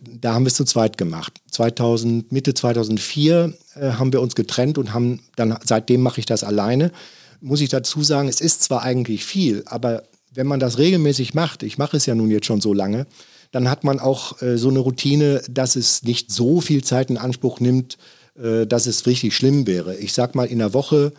da 0.00 0.34
haben 0.34 0.44
wir 0.44 0.48
es 0.48 0.54
zu 0.54 0.64
zweit 0.64 0.98
gemacht. 0.98 1.34
2000, 1.50 2.32
Mitte 2.32 2.54
2004 2.54 3.52
äh, 3.74 3.90
haben 3.92 4.12
wir 4.12 4.20
uns 4.20 4.34
getrennt 4.34 4.78
und 4.78 4.92
haben 4.94 5.20
dann, 5.36 5.58
seitdem 5.64 6.02
mache 6.02 6.20
ich 6.20 6.26
das 6.26 6.44
alleine. 6.44 6.92
Muss 7.40 7.60
ich 7.60 7.68
dazu 7.68 8.02
sagen, 8.02 8.28
es 8.28 8.40
ist 8.40 8.62
zwar 8.62 8.82
eigentlich 8.82 9.24
viel, 9.24 9.62
aber 9.66 10.04
wenn 10.32 10.46
man 10.46 10.60
das 10.60 10.78
regelmäßig 10.78 11.34
macht, 11.34 11.62
ich 11.62 11.78
mache 11.78 11.96
es 11.96 12.06
ja 12.06 12.14
nun 12.14 12.30
jetzt 12.30 12.46
schon 12.46 12.60
so 12.60 12.72
lange, 12.72 13.06
dann 13.50 13.70
hat 13.70 13.84
man 13.84 13.98
auch 13.98 14.40
äh, 14.42 14.58
so 14.58 14.68
eine 14.68 14.80
Routine, 14.80 15.42
dass 15.50 15.76
es 15.76 16.02
nicht 16.02 16.30
so 16.30 16.60
viel 16.60 16.84
Zeit 16.84 17.10
in 17.10 17.18
Anspruch 17.18 17.60
nimmt, 17.60 17.96
äh, 18.40 18.66
dass 18.66 18.86
es 18.86 19.06
richtig 19.06 19.34
schlimm 19.34 19.66
wäre. 19.66 19.96
Ich 19.96 20.12
sag 20.12 20.34
mal, 20.34 20.46
in 20.46 20.58
der 20.58 20.74
Woche 20.74 21.12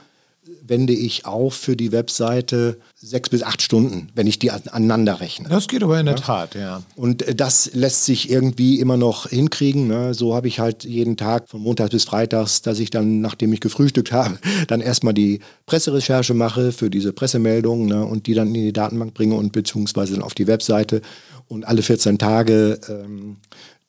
wende 0.65 0.94
ich 0.94 1.25
auf 1.25 1.53
für 1.53 1.75
die 1.75 1.91
Webseite 1.91 2.77
sechs 2.96 3.29
bis 3.29 3.44
acht 3.44 3.62
Stunden, 3.62 4.10
wenn 4.15 4.27
ich 4.27 4.39
die 4.39 4.51
aneinander 4.51 5.20
rechne. 5.20 5.50
Das 5.50 5.68
geht 5.68 5.84
aber 5.84 6.00
in 6.00 6.06
der 6.06 6.15
ja? 6.15 6.22
Tat, 6.22 6.56
ja. 6.56 6.84
Und 6.96 7.24
äh, 7.24 7.36
das 7.36 7.72
lässt 7.74 8.06
sich 8.06 8.29
irgendwie 8.29 8.79
immer 8.79 8.98
noch 8.98 9.27
hinkriegen. 9.27 9.88
Ne? 9.88 10.13
So 10.13 10.36
habe 10.36 10.48
ich 10.48 10.60
halt 10.60 10.84
jeden 10.84 11.18
Tag 11.18 11.50
von 11.50 11.62
Montags 11.62 11.91
bis 11.91 12.03
Freitags, 12.06 12.62
dass 12.62 12.79
ich 12.79 12.89
dann, 12.89 13.22
nachdem 13.22 13.53
ich 13.53 13.60
gefrühstückt 13.60 14.12
habe, 14.12 14.38
dann 14.68 14.82
erstmal 14.82 15.13
die 15.13 15.39
Presserecherche 15.65 16.34
mache 16.34 16.72
für 16.72 16.89
diese 16.89 17.13
Pressemeldungen 17.13 17.88
ne? 17.88 18.06
und 18.06 18.27
die 18.27 18.34
dann 18.34 18.48
in 18.50 18.53
die 18.53 18.74
Datenbank 18.74 19.13
bringe 19.13 19.36
und 19.36 19.51
beziehungsweise 19.51 20.13
dann 20.13 20.24
auf 20.24 20.36
die 20.36 20.48
Webseite 20.48 21.01
und 21.48 21.65
alle 21.65 21.82
14 21.82 22.18
Tage 22.18 22.79
ähm, 22.88 23.38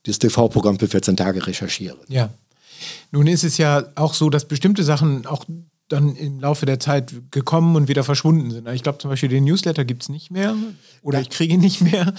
das 0.04 0.18
TV-Programm 0.18 0.78
für 0.78 0.88
14 0.88 1.16
Tage 1.16 1.46
recherchiere. 1.46 1.98
Ja. 2.08 2.30
Nun 3.10 3.26
ist 3.26 3.44
es 3.44 3.58
ja 3.58 3.84
auch 3.94 4.14
so, 4.14 4.30
dass 4.30 4.46
bestimmte 4.46 4.82
Sachen 4.84 5.26
auch 5.26 5.44
dann 5.90 6.14
im 6.14 6.40
Laufe 6.40 6.66
der 6.66 6.78
Zeit 6.78 7.12
gekommen 7.32 7.74
und 7.74 7.88
wieder 7.88 8.04
verschwunden 8.04 8.50
sind. 8.50 8.68
Ich 8.68 8.82
glaube 8.82 8.98
zum 8.98 9.10
Beispiel 9.10 9.28
den 9.28 9.44
Newsletter 9.44 9.84
gibt 9.84 10.04
es 10.04 10.08
nicht 10.08 10.30
mehr 10.30 10.54
oder 11.02 11.18
ja. 11.18 11.22
ich 11.22 11.30
kriege 11.30 11.54
ihn 11.54 11.60
nicht 11.60 11.80
mehr. 11.82 12.14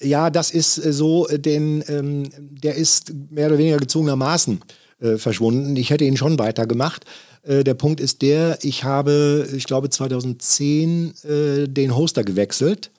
Ja, 0.00 0.30
das 0.30 0.50
ist 0.50 0.78
äh, 0.84 0.92
so, 0.92 1.28
äh, 1.28 1.38
denn 1.38 1.84
ähm, 1.88 2.30
der 2.38 2.74
ist 2.76 3.12
mehr 3.30 3.48
oder 3.48 3.58
weniger 3.58 3.76
gezwungenermaßen 3.76 4.60
äh, 5.00 5.16
verschwunden. 5.18 5.76
Ich 5.76 5.90
hätte 5.90 6.04
ihn 6.04 6.16
schon 6.16 6.38
weitergemacht. 6.38 7.04
Äh, 7.42 7.62
der 7.62 7.74
Punkt 7.74 8.00
ist 8.00 8.22
der, 8.22 8.58
ich 8.62 8.84
habe, 8.84 9.46
ich 9.54 9.64
glaube 9.64 9.90
2010 9.90 11.12
äh, 11.22 11.68
den 11.68 11.94
Hoster 11.94 12.24
gewechselt 12.24 12.90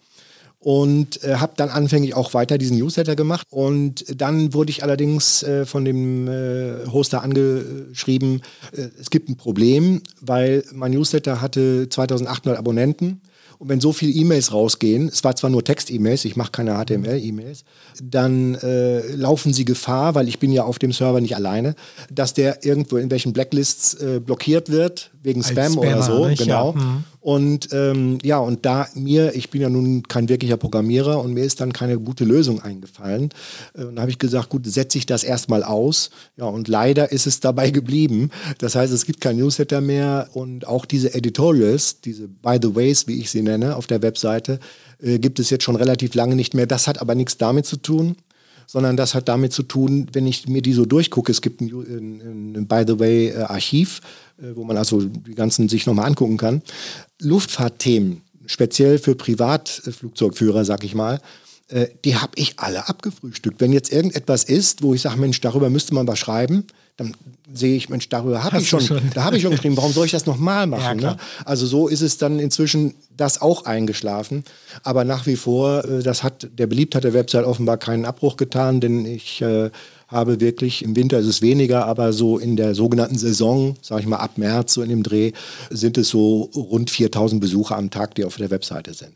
und 0.61 1.23
äh, 1.23 1.35
habe 1.35 1.53
dann 1.57 1.69
anfänglich 1.69 2.13
auch 2.13 2.35
weiter 2.35 2.59
diesen 2.59 2.77
Newsletter 2.77 3.15
gemacht. 3.15 3.47
Und 3.49 4.05
dann 4.21 4.53
wurde 4.53 4.69
ich 4.69 4.83
allerdings 4.83 5.41
äh, 5.41 5.65
von 5.65 5.83
dem 5.83 6.27
äh, 6.27 6.85
Hoster 6.91 7.23
angeschrieben, 7.23 8.41
äh, 8.71 8.89
es 8.99 9.09
gibt 9.09 9.27
ein 9.27 9.37
Problem, 9.37 10.01
weil 10.21 10.63
mein 10.71 10.91
Newsletter 10.91 11.41
hatte 11.41 11.89
2800 11.89 12.59
Abonnenten. 12.59 13.21
Und 13.57 13.69
wenn 13.69 13.79
so 13.79 13.91
viele 13.91 14.11
E-Mails 14.11 14.53
rausgehen, 14.53 15.07
es 15.07 15.23
war 15.23 15.35
zwar 15.35 15.51
nur 15.51 15.63
Text-E-Mails, 15.63 16.25
ich 16.25 16.35
mache 16.35 16.51
keine 16.51 16.83
HTML-E-Mails, 16.83 17.63
dann 18.03 18.55
äh, 18.55 19.15
laufen 19.15 19.53
sie 19.53 19.65
Gefahr, 19.65 20.15
weil 20.15 20.27
ich 20.27 20.39
bin 20.39 20.51
ja 20.51 20.63
auf 20.63 20.79
dem 20.79 20.91
Server 20.91 21.21
nicht 21.21 21.35
alleine, 21.35 21.75
dass 22.11 22.33
der 22.33 22.65
irgendwo 22.65 22.97
in 22.97 23.11
welchen 23.11 23.33
Blacklists 23.33 23.93
äh, 23.95 24.19
blockiert 24.19 24.69
wird, 24.69 25.10
wegen 25.23 25.43
Spam 25.43 25.73
Spammer, 25.73 25.95
oder 25.95 26.01
so, 26.03 26.27
nicht? 26.27 26.43
genau. 26.43 26.73
Ja. 26.75 26.81
Mhm. 26.81 27.03
Und 27.21 27.69
ähm, 27.71 28.17
ja, 28.23 28.39
und 28.39 28.65
da 28.65 28.87
mir, 28.95 29.35
ich 29.35 29.51
bin 29.51 29.61
ja 29.61 29.69
nun 29.69 30.01
kein 30.07 30.27
wirklicher 30.27 30.57
Programmierer 30.57 31.23
und 31.23 31.33
mir 31.33 31.43
ist 31.43 31.61
dann 31.61 31.71
keine 31.71 31.99
gute 31.99 32.25
Lösung 32.25 32.61
eingefallen. 32.61 33.29
Äh, 33.75 33.83
und 33.83 33.95
da 33.95 34.01
habe 34.01 34.11
ich 34.11 34.17
gesagt, 34.17 34.49
gut, 34.49 34.65
setze 34.65 34.97
ich 34.97 35.05
das 35.05 35.23
erstmal 35.23 35.63
aus. 35.63 36.09
Ja, 36.35 36.45
und 36.45 36.67
leider 36.67 37.11
ist 37.11 37.27
es 37.27 37.39
dabei 37.39 37.69
geblieben. 37.69 38.31
Das 38.57 38.73
heißt, 38.73 38.91
es 38.91 39.05
gibt 39.05 39.21
kein 39.21 39.37
Newsletter 39.37 39.81
mehr 39.81 40.29
und 40.33 40.65
auch 40.65 40.85
diese 40.85 41.13
Editorials, 41.13 42.01
diese 42.01 42.27
By 42.27 42.57
the 42.59 42.75
Ways, 42.75 43.07
wie 43.07 43.19
ich 43.19 43.29
sie 43.29 43.43
nenne, 43.43 43.75
auf 43.75 43.85
der 43.85 44.01
Webseite, 44.01 44.59
äh, 44.99 45.19
gibt 45.19 45.39
es 45.39 45.51
jetzt 45.51 45.63
schon 45.63 45.75
relativ 45.75 46.15
lange 46.15 46.35
nicht 46.35 46.55
mehr. 46.55 46.65
Das 46.65 46.87
hat 46.87 47.01
aber 47.01 47.13
nichts 47.13 47.37
damit 47.37 47.67
zu 47.67 47.77
tun, 47.77 48.15
sondern 48.71 48.95
das 48.95 49.15
hat 49.15 49.27
damit 49.27 49.51
zu 49.51 49.63
tun, 49.63 50.07
wenn 50.13 50.25
ich 50.25 50.47
mir 50.47 50.61
die 50.61 50.71
so 50.71 50.85
durchgucke, 50.85 51.29
es 51.29 51.41
gibt 51.41 51.59
ein, 51.59 52.55
ein, 52.55 52.67
By 52.67 52.85
the 52.87 52.97
Way 52.99 53.31
äh, 53.31 53.41
Archiv, 53.41 53.99
äh, 54.41 54.55
wo 54.55 54.63
man 54.63 54.77
also 54.77 55.01
die 55.01 55.35
ganzen 55.35 55.67
sich 55.67 55.85
nochmal 55.85 56.05
angucken 56.05 56.37
kann. 56.37 56.61
Luftfahrtthemen, 57.19 58.21
speziell 58.45 58.97
für 58.97 59.15
Privatflugzeugführer, 59.15 60.63
sag 60.63 60.85
ich 60.85 60.95
mal, 60.95 61.19
äh, 61.67 61.87
die 62.05 62.15
habe 62.15 62.31
ich 62.35 62.59
alle 62.59 62.87
abgefrühstückt. 62.87 63.59
Wenn 63.59 63.73
jetzt 63.73 63.91
irgendetwas 63.91 64.45
ist, 64.45 64.83
wo 64.83 64.93
ich 64.93 65.01
sage, 65.01 65.19
Mensch, 65.19 65.41
darüber 65.41 65.69
müsste 65.69 65.93
man 65.93 66.07
was 66.07 66.19
schreiben, 66.19 66.63
dann 66.97 67.13
sehe 67.53 67.75
ich, 67.75 67.89
Mensch, 67.89 68.09
darüber 68.09 68.43
habe 68.43 68.59
ich 68.59 68.69
schon, 68.69 68.81
schon, 68.81 69.01
da 69.13 69.23
habe 69.23 69.37
ich 69.37 69.43
schon 69.43 69.51
geschrieben, 69.51 69.77
warum 69.77 69.91
soll 69.91 70.05
ich 70.05 70.11
das 70.11 70.25
nochmal 70.25 70.67
machen? 70.67 70.99
Ja, 70.99 71.11
ne? 71.11 71.17
Also 71.45 71.65
so 71.65 71.87
ist 71.87 72.01
es 72.01 72.17
dann 72.17 72.39
inzwischen 72.39 72.95
das 73.17 73.41
auch 73.41 73.65
eingeschlafen. 73.65 74.43
Aber 74.83 75.03
nach 75.03 75.25
wie 75.25 75.35
vor, 75.35 75.85
äh, 75.85 76.03
das 76.03 76.23
hat 76.23 76.47
der 76.57 76.67
Beliebtheit 76.67 77.03
der 77.03 77.13
Website 77.13 77.45
offenbar 77.45 77.77
keinen 77.77 78.05
Abbruch 78.05 78.37
getan, 78.37 78.81
denn 78.81 79.05
ich 79.05 79.41
äh, 79.41 79.69
habe 80.07 80.39
wirklich, 80.39 80.83
im 80.83 80.95
Winter 80.95 81.19
ist 81.19 81.27
es 81.27 81.41
weniger, 81.41 81.85
aber 81.85 82.13
so 82.13 82.37
in 82.37 82.55
der 82.55 82.75
sogenannten 82.75 83.17
Saison, 83.17 83.75
sage 83.81 84.01
ich 84.01 84.07
mal 84.07 84.17
ab 84.17 84.37
März, 84.37 84.73
so 84.73 84.81
in 84.81 84.89
dem 84.89 85.03
Dreh, 85.03 85.31
sind 85.69 85.97
es 85.97 86.09
so 86.09 86.49
rund 86.55 86.89
4000 86.89 87.39
Besucher 87.39 87.77
am 87.77 87.89
Tag, 87.89 88.15
die 88.15 88.25
auf 88.25 88.35
der 88.35 88.51
Webseite 88.51 88.93
sind. 88.93 89.13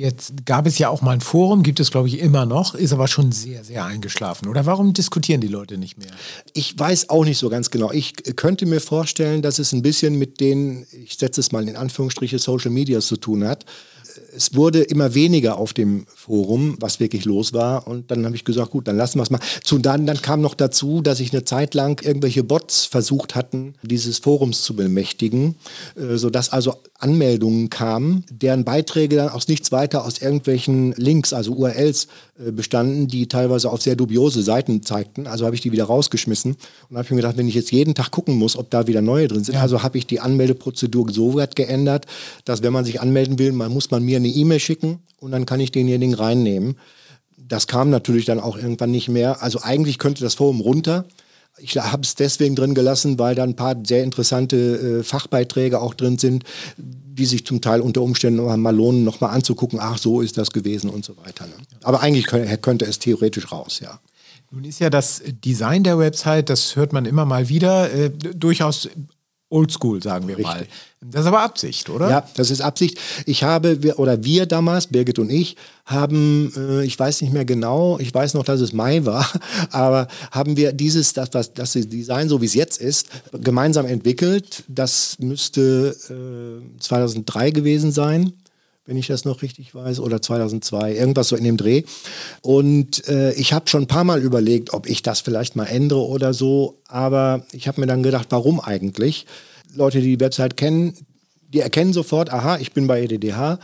Jetzt 0.00 0.46
gab 0.46 0.64
es 0.68 0.78
ja 0.78 0.90
auch 0.90 1.02
mal 1.02 1.10
ein 1.10 1.20
Forum, 1.20 1.64
gibt 1.64 1.80
es 1.80 1.90
glaube 1.90 2.06
ich 2.06 2.20
immer 2.20 2.46
noch, 2.46 2.76
ist 2.76 2.92
aber 2.92 3.08
schon 3.08 3.32
sehr, 3.32 3.64
sehr 3.64 3.84
eingeschlafen. 3.84 4.46
Oder 4.46 4.64
warum 4.64 4.92
diskutieren 4.92 5.40
die 5.40 5.48
Leute 5.48 5.76
nicht 5.76 5.98
mehr? 5.98 6.12
Ich 6.52 6.78
weiß 6.78 7.10
auch 7.10 7.24
nicht 7.24 7.36
so 7.36 7.48
ganz 7.48 7.68
genau. 7.70 7.90
Ich 7.90 8.14
könnte 8.36 8.64
mir 8.64 8.80
vorstellen, 8.80 9.42
dass 9.42 9.58
es 9.58 9.72
ein 9.72 9.82
bisschen 9.82 10.16
mit 10.16 10.38
den, 10.38 10.86
ich 10.92 11.16
setze 11.16 11.40
es 11.40 11.50
mal 11.50 11.68
in 11.68 11.74
Anführungsstriche, 11.74 12.38
Social 12.38 12.70
Medias 12.70 13.08
zu 13.08 13.16
tun 13.16 13.44
hat 13.44 13.66
es 14.38 14.54
wurde 14.54 14.82
immer 14.82 15.14
weniger 15.14 15.58
auf 15.58 15.72
dem 15.72 16.06
Forum, 16.14 16.76
was 16.78 17.00
wirklich 17.00 17.24
los 17.24 17.52
war. 17.52 17.88
Und 17.88 18.12
dann 18.12 18.24
habe 18.24 18.36
ich 18.36 18.44
gesagt, 18.44 18.70
gut, 18.70 18.86
dann 18.86 18.96
lassen 18.96 19.18
wir 19.18 19.24
es 19.24 19.30
mal. 19.30 19.40
Zu 19.64 19.78
dann, 19.78 20.06
dann 20.06 20.22
kam 20.22 20.40
noch 20.40 20.54
dazu, 20.54 21.02
dass 21.02 21.18
ich 21.18 21.32
eine 21.32 21.42
Zeit 21.42 21.74
lang 21.74 22.00
irgendwelche 22.04 22.44
Bots 22.44 22.84
versucht 22.84 23.34
hatten, 23.34 23.74
dieses 23.82 24.18
Forums 24.18 24.62
zu 24.62 24.76
bemächtigen, 24.76 25.56
äh, 25.96 26.16
sodass 26.16 26.52
also 26.52 26.76
Anmeldungen 27.00 27.68
kamen, 27.68 28.24
deren 28.30 28.64
Beiträge 28.64 29.16
dann 29.16 29.28
aus 29.28 29.48
nichts 29.48 29.72
weiter 29.72 30.04
aus 30.04 30.18
irgendwelchen 30.18 30.92
Links, 30.92 31.32
also 31.32 31.52
URLs 31.54 32.06
äh, 32.38 32.52
bestanden, 32.52 33.08
die 33.08 33.26
teilweise 33.26 33.70
auf 33.70 33.82
sehr 33.82 33.96
dubiose 33.96 34.42
Seiten 34.42 34.82
zeigten. 34.82 35.26
Also 35.26 35.46
habe 35.46 35.56
ich 35.56 35.62
die 35.62 35.72
wieder 35.72 35.84
rausgeschmissen 35.84 36.56
und 36.90 36.96
habe 36.96 37.08
mir 37.10 37.22
gedacht, 37.22 37.36
wenn 37.36 37.48
ich 37.48 37.54
jetzt 37.54 37.72
jeden 37.72 37.94
Tag 37.94 38.12
gucken 38.12 38.36
muss, 38.36 38.56
ob 38.56 38.70
da 38.70 38.86
wieder 38.86 39.02
neue 39.02 39.26
drin 39.26 39.42
sind, 39.42 39.56
ja. 39.56 39.62
also 39.62 39.82
habe 39.82 39.98
ich 39.98 40.06
die 40.06 40.20
Anmeldeprozedur 40.20 41.08
so 41.10 41.34
weit 41.34 41.56
geändert, 41.56 42.06
dass 42.44 42.62
wenn 42.62 42.72
man 42.72 42.84
sich 42.84 43.00
anmelden 43.00 43.38
will, 43.38 43.52
man 43.52 43.72
muss 43.72 43.90
man 43.90 44.04
mir 44.04 44.20
eine 44.28 44.36
E-Mail 44.36 44.60
schicken 44.60 45.00
und 45.20 45.32
dann 45.32 45.46
kann 45.46 45.60
ich 45.60 45.72
denjenigen 45.72 46.14
reinnehmen. 46.14 46.76
Das 47.36 47.66
kam 47.66 47.90
natürlich 47.90 48.26
dann 48.26 48.40
auch 48.40 48.56
irgendwann 48.56 48.90
nicht 48.90 49.08
mehr. 49.08 49.42
Also 49.42 49.60
eigentlich 49.62 49.98
könnte 49.98 50.22
das 50.22 50.34
Forum 50.34 50.60
runter. 50.60 51.06
Ich 51.60 51.76
habe 51.76 52.02
es 52.02 52.14
deswegen 52.14 52.54
drin 52.54 52.74
gelassen, 52.74 53.18
weil 53.18 53.34
da 53.34 53.42
ein 53.42 53.56
paar 53.56 53.74
sehr 53.84 54.04
interessante 54.04 55.00
äh, 55.00 55.02
Fachbeiträge 55.02 55.80
auch 55.80 55.94
drin 55.94 56.18
sind, 56.18 56.44
die 56.76 57.26
sich 57.26 57.44
zum 57.44 57.60
Teil 57.60 57.80
unter 57.80 58.02
Umständen 58.02 58.44
mal 58.60 58.76
lohnen, 58.76 59.02
nochmal 59.02 59.34
anzugucken, 59.34 59.80
ach, 59.80 59.98
so 59.98 60.20
ist 60.20 60.38
das 60.38 60.50
gewesen 60.50 60.88
und 60.88 61.04
so 61.04 61.16
weiter. 61.16 61.46
Ne? 61.46 61.54
Aber 61.82 62.00
eigentlich 62.00 62.26
könnte, 62.26 62.56
könnte 62.58 62.84
es 62.84 63.00
theoretisch 63.00 63.50
raus, 63.50 63.80
ja. 63.80 63.98
Nun 64.50 64.64
ist 64.64 64.78
ja 64.78 64.88
das 64.88 65.22
Design 65.44 65.82
der 65.82 65.98
Website, 65.98 66.48
das 66.48 66.76
hört 66.76 66.94
man 66.94 67.04
immer 67.04 67.26
mal 67.26 67.48
wieder, 67.48 67.92
äh, 67.92 68.10
durchaus 68.10 68.88
oldschool, 69.50 70.02
sagen 70.02 70.28
wir 70.28 70.36
Richtig. 70.36 70.54
mal. 70.54 70.66
Das 71.00 71.22
ist 71.22 71.26
aber 71.28 71.40
Absicht, 71.40 71.88
oder? 71.90 72.10
Ja, 72.10 72.28
das 72.34 72.50
ist 72.50 72.60
Absicht. 72.60 72.98
Ich 73.24 73.44
habe, 73.44 73.78
oder 73.96 74.24
wir 74.24 74.46
damals, 74.46 74.88
Birgit 74.88 75.18
und 75.18 75.30
ich, 75.30 75.56
haben, 75.86 76.52
äh, 76.56 76.84
ich 76.84 76.98
weiß 76.98 77.22
nicht 77.22 77.32
mehr 77.32 77.44
genau, 77.44 77.98
ich 77.98 78.12
weiß 78.12 78.34
noch, 78.34 78.44
dass 78.44 78.60
es 78.60 78.72
Mai 78.72 79.04
war, 79.04 79.26
aber 79.70 80.08
haben 80.32 80.56
wir 80.56 80.72
dieses, 80.72 81.12
das, 81.12 81.30
das, 81.30 81.54
das 81.54 81.72
Design, 81.72 82.28
so 82.28 82.40
wie 82.42 82.46
es 82.46 82.54
jetzt 82.54 82.80
ist, 82.80 83.08
gemeinsam 83.32 83.86
entwickelt. 83.86 84.64
Das 84.68 85.16
müsste 85.20 85.96
äh, 86.10 86.80
2003 86.80 87.50
gewesen 87.52 87.92
sein 87.92 88.32
wenn 88.88 88.96
ich 88.96 89.06
das 89.06 89.26
noch 89.26 89.42
richtig 89.42 89.74
weiß, 89.74 90.00
oder 90.00 90.22
2002, 90.22 90.94
irgendwas 90.94 91.28
so 91.28 91.36
in 91.36 91.44
dem 91.44 91.58
Dreh. 91.58 91.82
Und 92.40 93.06
äh, 93.06 93.34
ich 93.34 93.52
habe 93.52 93.68
schon 93.68 93.82
ein 93.82 93.86
paar 93.86 94.02
Mal 94.02 94.22
überlegt, 94.22 94.72
ob 94.72 94.88
ich 94.88 95.02
das 95.02 95.20
vielleicht 95.20 95.56
mal 95.56 95.66
ändere 95.66 96.06
oder 96.06 96.32
so, 96.32 96.80
aber 96.88 97.44
ich 97.52 97.68
habe 97.68 97.82
mir 97.82 97.86
dann 97.86 98.02
gedacht, 98.02 98.28
warum 98.30 98.60
eigentlich? 98.60 99.26
Leute, 99.74 100.00
die 100.00 100.16
die 100.16 100.20
Website 100.20 100.56
kennen, 100.56 100.94
die 101.52 101.60
erkennen 101.60 101.92
sofort, 101.92 102.32
aha, 102.32 102.56
ich 102.56 102.72
bin 102.72 102.86
bei 102.86 103.02
EDDH. 103.02 103.58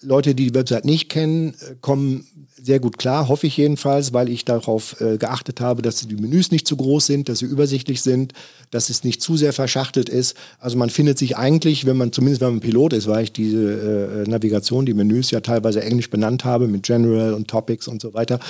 Leute, 0.00 0.34
die 0.34 0.46
die 0.50 0.54
Website 0.54 0.84
nicht 0.84 1.08
kennen, 1.08 1.54
äh, 1.60 1.74
kommen 1.80 2.26
sehr 2.60 2.80
gut 2.80 2.98
klar, 2.98 3.28
hoffe 3.28 3.46
ich 3.46 3.56
jedenfalls, 3.56 4.12
weil 4.12 4.28
ich 4.28 4.44
darauf 4.44 5.00
äh, 5.00 5.16
geachtet 5.16 5.60
habe, 5.60 5.82
dass 5.82 6.06
die 6.06 6.14
Menüs 6.14 6.50
nicht 6.50 6.66
zu 6.66 6.76
groß 6.76 7.06
sind, 7.06 7.28
dass 7.28 7.38
sie 7.38 7.46
übersichtlich 7.46 8.02
sind, 8.02 8.32
dass 8.70 8.90
es 8.90 9.04
nicht 9.04 9.22
zu 9.22 9.36
sehr 9.36 9.52
verschachtelt 9.52 10.08
ist. 10.08 10.36
Also 10.58 10.76
man 10.76 10.90
findet 10.90 11.18
sich 11.18 11.36
eigentlich, 11.36 11.86
wenn 11.86 11.96
man 11.96 12.12
zumindest 12.12 12.40
wenn 12.40 12.50
man 12.50 12.60
Pilot 12.60 12.92
ist, 12.92 13.06
weil 13.06 13.24
ich 13.24 13.32
diese 13.32 14.24
äh, 14.26 14.28
Navigation, 14.28 14.86
die 14.86 14.94
Menüs 14.94 15.30
ja 15.30 15.40
teilweise 15.40 15.82
englisch 15.82 16.10
benannt 16.10 16.44
habe 16.44 16.68
mit 16.68 16.82
General 16.82 17.32
und 17.32 17.48
Topics 17.48 17.88
und 17.88 18.02
so 18.02 18.14
weiter, 18.14 18.40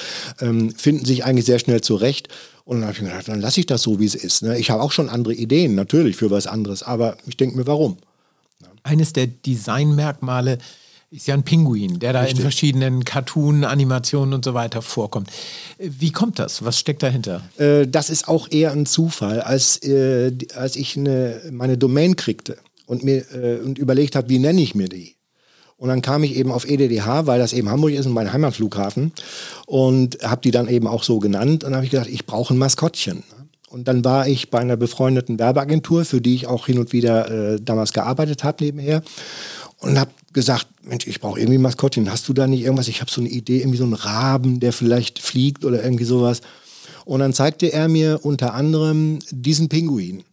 ähm, 0.41 0.71
finden 0.71 1.05
sich 1.05 1.25
eigentlich 1.25 1.47
sehr 1.47 1.59
schnell 1.59 1.81
zurecht. 1.81 2.29
Und 2.65 2.81
dann 2.81 2.89
habe 2.89 2.97
ich 2.97 3.03
mir 3.03 3.09
gedacht, 3.09 3.29
dann 3.29 3.41
lasse 3.41 3.61
ich 3.61 3.67
das 3.67 3.83
so, 3.83 4.01
wie 4.01 4.07
es 4.07 4.15
ist. 4.15 4.43
Ne? 4.43 4.59
Ich 4.59 4.71
habe 4.71 4.83
auch 4.83 4.93
schon 4.93 5.09
andere 5.09 5.35
Ideen, 5.35 5.75
natürlich 5.75 6.17
für 6.17 6.31
was 6.31 6.47
anderes, 6.47 6.83
aber 6.83 7.17
ich 7.27 7.37
denke 7.37 7.57
mir, 7.57 7.67
warum? 7.67 7.99
Eines 8.83 9.13
der 9.13 9.27
Designmerkmale 9.27 10.59
ist 11.11 11.27
ja 11.27 11.35
ein 11.35 11.43
Pinguin, 11.43 11.99
der 11.99 12.13
da 12.13 12.21
Richtig. 12.21 12.39
in 12.39 12.43
verschiedenen 12.43 13.05
Cartoon, 13.05 13.65
Animationen 13.65 14.35
und 14.35 14.45
so 14.45 14.53
weiter 14.55 14.83
vorkommt. 14.83 15.31
Wie 15.79 16.13
kommt 16.13 16.39
das? 16.39 16.65
Was 16.65 16.79
steckt 16.79 17.03
dahinter? 17.03 17.43
Äh, 17.57 17.87
das 17.87 18.11
ist 18.11 18.29
auch 18.29 18.51
eher 18.51 18.73
ein 18.73 18.85
Zufall. 18.85 19.41
Als, 19.41 19.83
äh, 19.83 20.33
als 20.55 20.77
ich 20.77 20.97
eine, 20.97 21.41
meine 21.51 21.79
Domain 21.79 22.17
kriegte 22.17 22.59
und 22.87 23.05
mir 23.05 23.25
äh, 23.33 23.61
und 23.65 23.79
überlegt 23.79 24.17
habe, 24.17 24.29
wie 24.29 24.39
nenne 24.39 24.61
ich 24.61 24.75
mir 24.75 24.89
die? 24.89 25.15
Und 25.79 25.89
dann 25.89 26.03
kam 26.03 26.25
ich 26.25 26.37
eben 26.37 26.51
auf 26.51 26.69
EDDH, 26.69 27.27
weil 27.27 27.39
das 27.39 27.53
eben 27.53 27.71
Hamburg 27.71 27.93
ist 27.93 28.05
und 28.05 28.13
mein 28.13 28.33
Heimatflughafen. 28.33 29.13
Und 29.67 30.19
habe 30.23 30.41
die 30.43 30.51
dann 30.51 30.69
eben 30.69 30.89
auch 30.89 31.05
so 31.05 31.21
genannt. 31.21 31.63
Und 31.63 31.75
habe 31.75 31.85
ich 31.85 31.93
gedacht, 31.93 32.09
ich 32.11 32.27
brauche 32.27 32.53
ein 32.53 32.59
Maskottchen. 32.59 33.23
Und 33.71 33.87
dann 33.87 34.05
war 34.05 34.27
ich 34.27 34.51
bei 34.51 34.59
einer 34.59 34.77
befreundeten 34.77 35.39
Werbeagentur, 35.39 36.05
für 36.05 36.21
die 36.21 36.35
ich 36.35 36.47
auch 36.49 36.67
hin 36.67 36.79
und 36.79 36.93
wieder 36.93 37.31
äh, 37.31 37.61
damals 37.61 37.93
gearbeitet 37.93 38.43
habe 38.43 38.65
nebenher 38.65 39.03
und 39.81 39.99
habe 39.99 40.11
gesagt, 40.33 40.67
Mensch, 40.83 41.07
ich 41.07 41.21
brauche 41.21 41.39
irgendwie 41.39 41.59
Maskottchen. 41.59 42.11
Hast 42.11 42.29
du 42.29 42.33
da 42.33 42.47
nicht 42.47 42.63
irgendwas? 42.63 42.89
Ich 42.89 43.01
habe 43.01 43.11
so 43.11 43.21
eine 43.21 43.31
Idee, 43.31 43.59
irgendwie 43.59 43.79
so 43.79 43.85
einen 43.85 43.95
Raben, 43.95 44.61
der 44.61 44.73
vielleicht 44.73 45.19
fliegt 45.19 45.65
oder 45.65 45.83
irgendwie 45.83 46.05
sowas. 46.05 46.41
Und 47.05 47.21
dann 47.21 47.33
zeigte 47.33 47.73
er 47.73 47.89
mir 47.89 48.21
unter 48.23 48.55
anderem 48.55 49.19
diesen 49.31 49.69
Pinguin. 49.69 50.25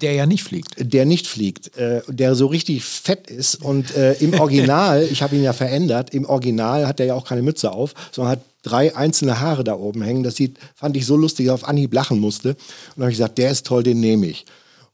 Der 0.00 0.14
ja 0.14 0.26
nicht 0.26 0.42
fliegt. 0.42 0.74
Der 0.78 1.04
nicht 1.04 1.26
fliegt, 1.26 1.76
äh, 1.76 2.00
der 2.08 2.34
so 2.34 2.46
richtig 2.46 2.84
fett 2.84 3.30
ist. 3.30 3.56
Und 3.56 3.94
äh, 3.96 4.14
im 4.14 4.34
Original, 4.34 5.02
ich 5.10 5.22
habe 5.22 5.36
ihn 5.36 5.42
ja 5.42 5.52
verändert, 5.52 6.14
im 6.14 6.24
Original 6.24 6.86
hat 6.86 7.00
er 7.00 7.06
ja 7.06 7.14
auch 7.14 7.26
keine 7.26 7.42
Mütze 7.42 7.70
auf, 7.70 7.94
sondern 8.10 8.32
hat 8.32 8.40
drei 8.62 8.96
einzelne 8.96 9.40
Haare 9.40 9.62
da 9.62 9.74
oben 9.74 10.02
hängen. 10.02 10.22
Das 10.22 10.36
sieht, 10.36 10.58
fand 10.74 10.96
ich 10.96 11.06
so 11.06 11.16
lustig, 11.16 11.46
dass 11.46 11.58
ich 11.58 11.62
auf 11.62 11.68
Anhieb 11.68 11.92
lachen 11.92 12.18
musste. 12.18 12.50
Und 12.50 12.56
dann 12.96 13.04
habe 13.04 13.12
ich 13.12 13.18
gesagt, 13.18 13.38
der 13.38 13.50
ist 13.50 13.66
toll, 13.66 13.82
den 13.82 14.00
nehme 14.00 14.26
ich. 14.26 14.46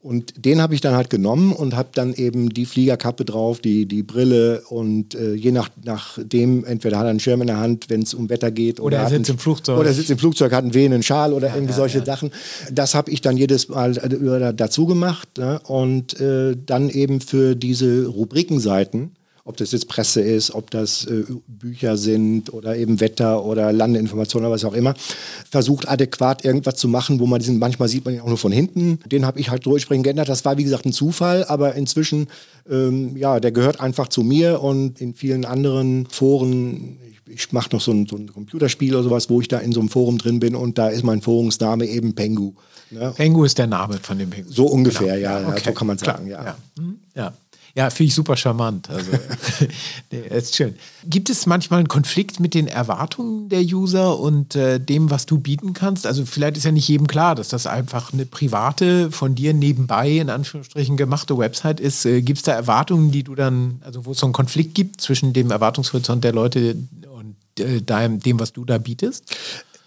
Und 0.03 0.47
den 0.47 0.63
habe 0.63 0.75
ich 0.75 0.81
dann 0.81 0.95
halt 0.95 1.11
genommen 1.11 1.53
und 1.53 1.77
habe 1.77 1.91
dann 1.93 2.15
eben 2.15 2.49
die 2.49 2.65
Fliegerkappe 2.65 3.27
drauf, 3.27 3.61
die, 3.61 3.85
die 3.85 4.03
Brille 4.03 4.63
und 4.71 5.15
äh, 5.15 5.35
je 5.35 5.53
nach, 5.53 5.69
nachdem, 5.85 6.65
entweder 6.65 6.99
hat 6.99 7.05
er 7.05 7.11
einen 7.11 7.21
Schirm 7.21 7.43
in 7.43 7.49
der 7.49 7.59
Hand, 7.59 7.91
wenn 7.91 8.01
es 8.01 8.15
um 8.15 8.31
Wetter 8.31 8.51
geht. 8.51 8.81
Oder, 8.81 8.87
oder 8.87 8.97
er 8.97 9.11
sitzt 9.11 9.29
einen, 9.29 9.37
im 9.37 9.39
Flugzeug. 9.39 9.79
Oder 9.79 9.93
sitzt 9.93 10.11
im 10.11 10.17
Flugzeug, 10.17 10.53
hat 10.53 10.65
einen 10.65 10.73
wehenden 10.73 11.03
Schal 11.03 11.35
oder 11.35 11.49
ja, 11.49 11.55
irgendwie 11.55 11.73
ja, 11.73 11.77
solche 11.77 11.99
ja. 11.99 12.05
Sachen. 12.07 12.31
Das 12.73 12.95
habe 12.95 13.11
ich 13.11 13.21
dann 13.21 13.37
jedes 13.37 13.69
Mal 13.69 13.99
äh, 13.99 14.55
dazu 14.55 14.87
gemacht 14.87 15.37
ne? 15.37 15.61
und 15.67 16.19
äh, 16.19 16.57
dann 16.65 16.89
eben 16.89 17.21
für 17.21 17.55
diese 17.55 18.07
Rubrikenseiten 18.07 19.11
ob 19.51 19.57
das 19.57 19.73
jetzt 19.73 19.89
Presse 19.89 20.21
ist, 20.21 20.55
ob 20.55 20.71
das 20.71 21.05
äh, 21.07 21.25
Bücher 21.49 21.97
sind 21.97 22.55
oder 22.55 22.77
eben 22.77 23.01
Wetter 23.01 23.45
oder 23.45 23.73
Landeinformationen 23.73 24.47
oder 24.47 24.55
was 24.55 24.65
auch 24.65 24.75
immer, 24.75 24.95
versucht 25.51 25.89
adäquat 25.89 26.45
irgendwas 26.45 26.77
zu 26.77 26.87
machen, 26.87 27.19
wo 27.19 27.27
man 27.27 27.41
diesen, 27.41 27.59
manchmal 27.59 27.89
sieht 27.89 28.05
man 28.05 28.15
ihn 28.15 28.21
auch 28.21 28.29
nur 28.29 28.39
von 28.39 28.53
hinten. 28.53 29.01
Den 29.07 29.27
habe 29.27 29.41
ich 29.41 29.51
halt 29.51 29.67
durchsprechend 29.67 30.05
geändert. 30.05 30.29
Das 30.29 30.45
war 30.45 30.57
wie 30.57 30.63
gesagt 30.63 30.87
ein 30.87 30.93
Zufall, 30.93 31.45
aber 31.45 31.75
inzwischen, 31.75 32.29
ähm, 32.71 33.17
ja, 33.17 33.41
der 33.41 33.51
gehört 33.51 33.81
einfach 33.81 34.07
zu 34.07 34.23
mir 34.23 34.63
und 34.63 35.01
in 35.01 35.15
vielen 35.15 35.45
anderen 35.45 36.07
Foren, 36.07 36.99
ich, 37.27 37.53
mache 37.53 37.71
noch 37.73 37.81
so 37.81 37.91
ein, 37.91 38.07
so 38.07 38.17
ein, 38.17 38.33
Computerspiel 38.33 38.95
oder 38.95 39.03
sowas, 39.03 39.29
wo 39.31 39.41
ich 39.41 39.49
da 39.49 39.59
in 39.59 39.73
so 39.73 39.81
einem 39.81 39.89
Forum 39.89 40.19
drin 40.19 40.39
bin 40.39 40.55
und 40.55 40.79
da 40.79 40.89
ist 40.89 41.03
mein 41.03 41.23
Forumsname 41.23 41.87
eben 41.87 42.15
Pengu. 42.15 42.53
Ne? 42.93 43.13
Pengu 43.17 43.45
ist 43.45 43.59
der 43.59 43.67
Name 43.67 43.99
von 44.01 44.17
dem 44.17 44.31
Pengu. 44.31 44.49
So 44.49 44.67
ungefähr, 44.67 45.17
genau. 45.17 45.41
ja, 45.41 45.49
okay. 45.49 45.63
so 45.65 45.73
kann 45.73 45.87
man 45.89 45.99
sagen, 45.99 46.29
ja. 46.29 46.45
ja. 46.45 46.57
Mhm. 46.79 47.01
Ja. 47.17 47.33
Ja, 47.75 47.91
finde 47.91 48.09
ich 48.09 48.15
super 48.15 48.37
charmant. 48.37 48.91
Also, 48.91 49.13
nee, 50.11 50.21
ist 50.29 50.57
schön. 50.57 50.75
Gibt 51.05 51.31
es 51.31 51.47
manchmal 51.47 51.81
einen 51.81 51.89
Konflikt 51.89 52.41
mit 52.41 52.55
den 52.55 52.67
Erwartungen 52.67 53.49
der 53.49 53.63
User 53.63 54.19
und 54.19 54.57
äh, 54.57 54.81
dem, 54.81 55.11
was 55.11 55.27
du 55.27 55.39
bieten 55.39 55.73
kannst? 55.73 56.07
Also, 56.07 56.27
vielleicht 56.27 56.57
ist 56.57 56.65
ja 56.65 56.73
nicht 56.73 56.89
jedem 56.89 57.07
klar, 57.07 57.35
dass 57.35 57.49
das 57.49 57.67
einfach 57.67 58.13
eine 58.13 58.27
private, 58.27 59.11
von 59.11 59.35
dir 59.35 59.55
nebenbei 59.55 60.11
in 60.11 60.31
Anführungsstrichen 60.31 60.97
gemachte 60.97 61.37
Website 61.39 61.81
ist. 61.81 62.05
Äh, 62.07 62.23
gibt 62.23 62.39
es 62.39 62.45
da 62.45 62.53
Erwartungen, 62.53 63.11
die 63.11 63.23
du 63.23 63.35
dann, 63.35 63.81
also 63.85 64.05
wo 64.07 64.13
es 64.13 64.19
so 64.19 64.27
einen 64.27 64.33
Konflikt 64.33 64.75
gibt 64.75 65.01
zwischen 65.01 65.33
dem 65.33 65.51
Erwartungshorizont 65.51 66.25
der 66.25 66.33
Leute 66.33 66.77
und 67.13 67.37
äh, 67.61 67.83
deinem, 67.83 68.21
dem, 68.21 68.41
was 68.41 68.53
du 68.53 68.65
da 68.65 68.79
bietest? 68.79 69.25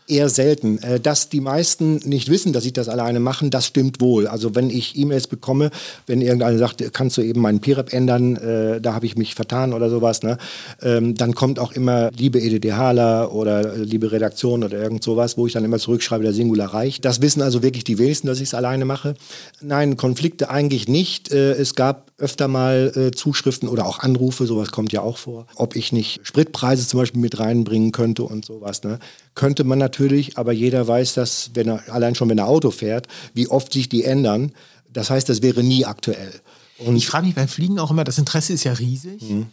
Eher 0.08 0.30
selten. 0.30 0.78
Äh, 0.80 1.00
dass 1.00 1.30
die 1.30 1.42
meisten 1.42 1.96
nicht 2.06 2.30
wissen, 2.30 2.54
dass 2.54 2.66
ich 2.66 2.74
das 2.74 2.89
alleine 2.89 3.20
machen, 3.20 3.50
das 3.50 3.68
stimmt 3.68 4.02
wohl. 4.02 4.28
Also 4.28 4.56
wenn 4.56 4.70
ich 4.70 4.98
E-Mails 4.98 5.28
bekomme, 5.28 5.72
wenn 6.08 6.22
irgendeiner 6.22 6.58
sagt, 6.58 6.84
kannst 6.94 7.18
du 7.18 7.22
eben 7.22 7.42
meinen 7.42 7.62
PREP 7.62 7.94
ändern, 7.94 8.36
äh, 8.36 8.82
da 8.82 8.94
habe 8.94 9.06
ich 9.06 9.16
mich 9.16 9.36
vertan 9.36 9.74
oder 9.74 9.89
sowas, 9.89 10.24
ne? 10.24 10.38
Ähm, 10.82 11.16
dann 11.16 11.36
kommt 11.36 11.60
auch 11.60 11.72
immer 11.72 12.12
liebe 12.12 12.39
EDDHler 12.39 13.34
oder 13.34 13.74
äh, 13.74 13.78
liebe 13.80 14.12
Redaktion 14.12 14.63
oder 14.63 14.78
irgend 14.78 15.04
sowas, 15.04 15.38
wo 15.38 15.48
ich 15.48 15.54
dann 15.54 15.63
immer 15.63 15.80
zurückschreibe, 15.80 16.24
der 16.24 16.34
Singular 16.34 16.74
reicht. 16.74 17.06
Das 17.06 17.22
wissen 17.22 17.42
also 17.42 17.63
wirklich 17.63 17.84
die 17.84 17.98
wenigsten, 17.98 18.28
dass 18.28 18.38
ich 18.38 18.50
es 18.50 18.54
alleine 18.54 18.86
mache. 18.86 19.16
Nein, 19.62 19.98
Konflikte 19.98 20.50
eigentlich 20.50 20.88
nicht. 20.88 21.32
Es 21.32 21.76
gab 21.76 22.12
öfter 22.18 22.48
mal 22.48 23.12
Zuschriften 23.16 23.70
oder 23.70 23.86
auch 23.86 24.00
Anrufe, 24.00 24.46
sowas 24.46 24.72
kommt 24.72 24.92
ja 24.92 25.02
auch 25.02 25.18
vor, 25.18 25.48
ob 25.56 25.76
ich 25.76 25.92
nicht 25.92 26.20
Spritpreise 26.24 26.88
zum 26.88 27.00
Beispiel 27.00 27.22
mit 27.22 27.39
reinbringen 27.39 27.92
könnte 27.92 28.24
und 28.24 28.46
sowas. 28.46 28.84
Ne? 28.84 29.00
Könnte 29.36 29.63
man 29.63 29.80
natürlich, 29.80 30.38
aber 30.38 30.52
jeder 30.52 30.88
weiß 30.88 31.15
das, 31.15 31.52
wenn 31.54 31.67
er, 31.67 31.84
allein 31.91 32.15
schon 32.15 32.30
wenn 32.30 32.38
er 32.38 32.48
Auto 32.48 32.72
fährt, 32.72 33.08
wie 33.34 33.48
oft 33.48 33.74
sich 33.74 33.89
die 33.89 34.04
ändern. 34.04 34.52
Das 34.91 35.10
heißt, 35.10 35.28
das 35.28 35.41
wäre 35.41 35.63
nie 35.63 35.86
aktuell. 35.86 36.32
Und 36.80 36.96
ich 36.96 37.08
frage 37.08 37.26
mich 37.26 37.36
beim 37.36 37.48
Fliegen 37.48 37.80
auch 37.80 37.91
immer, 37.91 38.04
das 38.04 38.17
Interesse 38.17 38.52
ist 38.52 38.63
ja 38.63 38.74
riesig, 38.74 39.22
mhm. 39.22 39.46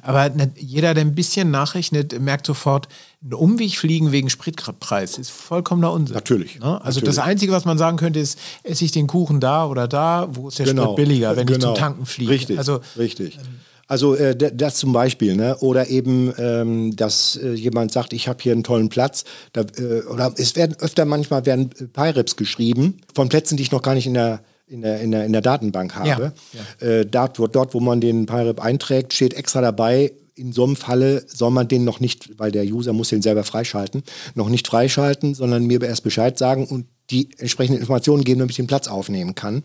aber 0.00 0.30
jeder, 0.56 0.94
der 0.94 1.04
ein 1.04 1.14
bisschen 1.14 1.50
nachrechnet, 1.50 2.18
merkt 2.20 2.46
sofort, 2.46 2.88
ein 3.22 3.34
Umweg 3.34 3.76
fliegen 3.76 4.12
wegen 4.12 4.30
Spritpreis 4.30 5.18
ist 5.18 5.30
vollkommener 5.30 5.92
Unsinn. 5.92 6.14
Natürlich. 6.14 6.60
Ne? 6.60 6.66
Also 6.66 7.00
natürlich. 7.00 7.16
das 7.16 7.18
Einzige, 7.18 7.52
was 7.52 7.64
man 7.64 7.78
sagen 7.78 7.96
könnte, 7.96 8.20
ist, 8.20 8.38
esse 8.62 8.84
ich 8.84 8.92
den 8.92 9.08
Kuchen 9.08 9.40
da 9.40 9.66
oder 9.66 9.88
da, 9.88 10.28
wo 10.30 10.48
ist 10.48 10.60
der 10.60 10.66
genau. 10.66 10.92
Sprit 10.92 10.96
billiger, 10.96 11.36
wenn 11.36 11.46
genau. 11.46 11.58
ich 11.58 11.62
zum 11.64 11.74
Tanken 11.74 12.06
fliege. 12.06 12.30
Richtig, 12.30 12.58
also, 12.58 12.80
richtig. 12.96 13.36
Ähm, 13.36 13.42
also 13.88 14.14
äh, 14.14 14.36
das 14.36 14.76
zum 14.76 14.92
Beispiel, 14.92 15.34
ne? 15.34 15.56
oder 15.58 15.88
eben, 15.88 16.32
ähm, 16.38 16.94
dass 16.94 17.36
äh, 17.42 17.54
jemand 17.54 17.90
sagt, 17.90 18.12
ich 18.12 18.28
habe 18.28 18.38
hier 18.40 18.52
einen 18.52 18.62
tollen 18.62 18.90
Platz. 18.90 19.24
Da, 19.54 19.62
äh, 19.62 20.02
oder 20.02 20.32
es 20.36 20.54
werden 20.56 20.76
öfter 20.78 21.06
manchmal 21.06 21.46
werden 21.46 21.70
PyReps 21.70 22.36
geschrieben 22.36 22.98
von 23.14 23.30
Plätzen, 23.30 23.56
die 23.56 23.62
ich 23.62 23.72
noch 23.72 23.82
gar 23.82 23.94
nicht 23.94 24.06
in 24.06 24.14
der 24.14 24.42
in 24.70 24.82
der, 24.82 25.00
in 25.00 25.10
der, 25.10 25.24
in 25.24 25.32
der 25.32 25.40
Datenbank 25.40 25.94
habe. 25.94 26.34
Ja, 26.52 26.86
ja. 26.86 26.86
Äh, 26.86 27.06
dort, 27.06 27.38
dort, 27.38 27.72
wo 27.72 27.80
man 27.80 28.02
den 28.02 28.26
PyRep 28.26 28.60
einträgt, 28.60 29.14
steht 29.14 29.32
extra 29.32 29.62
dabei, 29.62 30.12
in 30.38 30.52
so 30.52 30.64
einem 30.64 30.76
Falle 30.76 31.24
soll 31.26 31.50
man 31.50 31.68
den 31.68 31.84
noch 31.84 32.00
nicht, 32.00 32.38
weil 32.38 32.52
der 32.52 32.64
User 32.64 32.92
muss 32.92 33.08
den 33.08 33.22
selber 33.22 33.44
freischalten, 33.44 34.02
noch 34.34 34.48
nicht 34.48 34.68
freischalten, 34.68 35.34
sondern 35.34 35.64
mir 35.64 35.82
erst 35.82 36.04
Bescheid 36.04 36.38
sagen 36.38 36.66
und 36.66 36.86
die 37.10 37.30
entsprechenden 37.38 37.80
Informationen 37.80 38.22
geben, 38.22 38.38
damit 38.38 38.52
ich 38.52 38.56
den 38.56 38.66
Platz 38.66 38.86
aufnehmen 38.86 39.34
kann. 39.34 39.64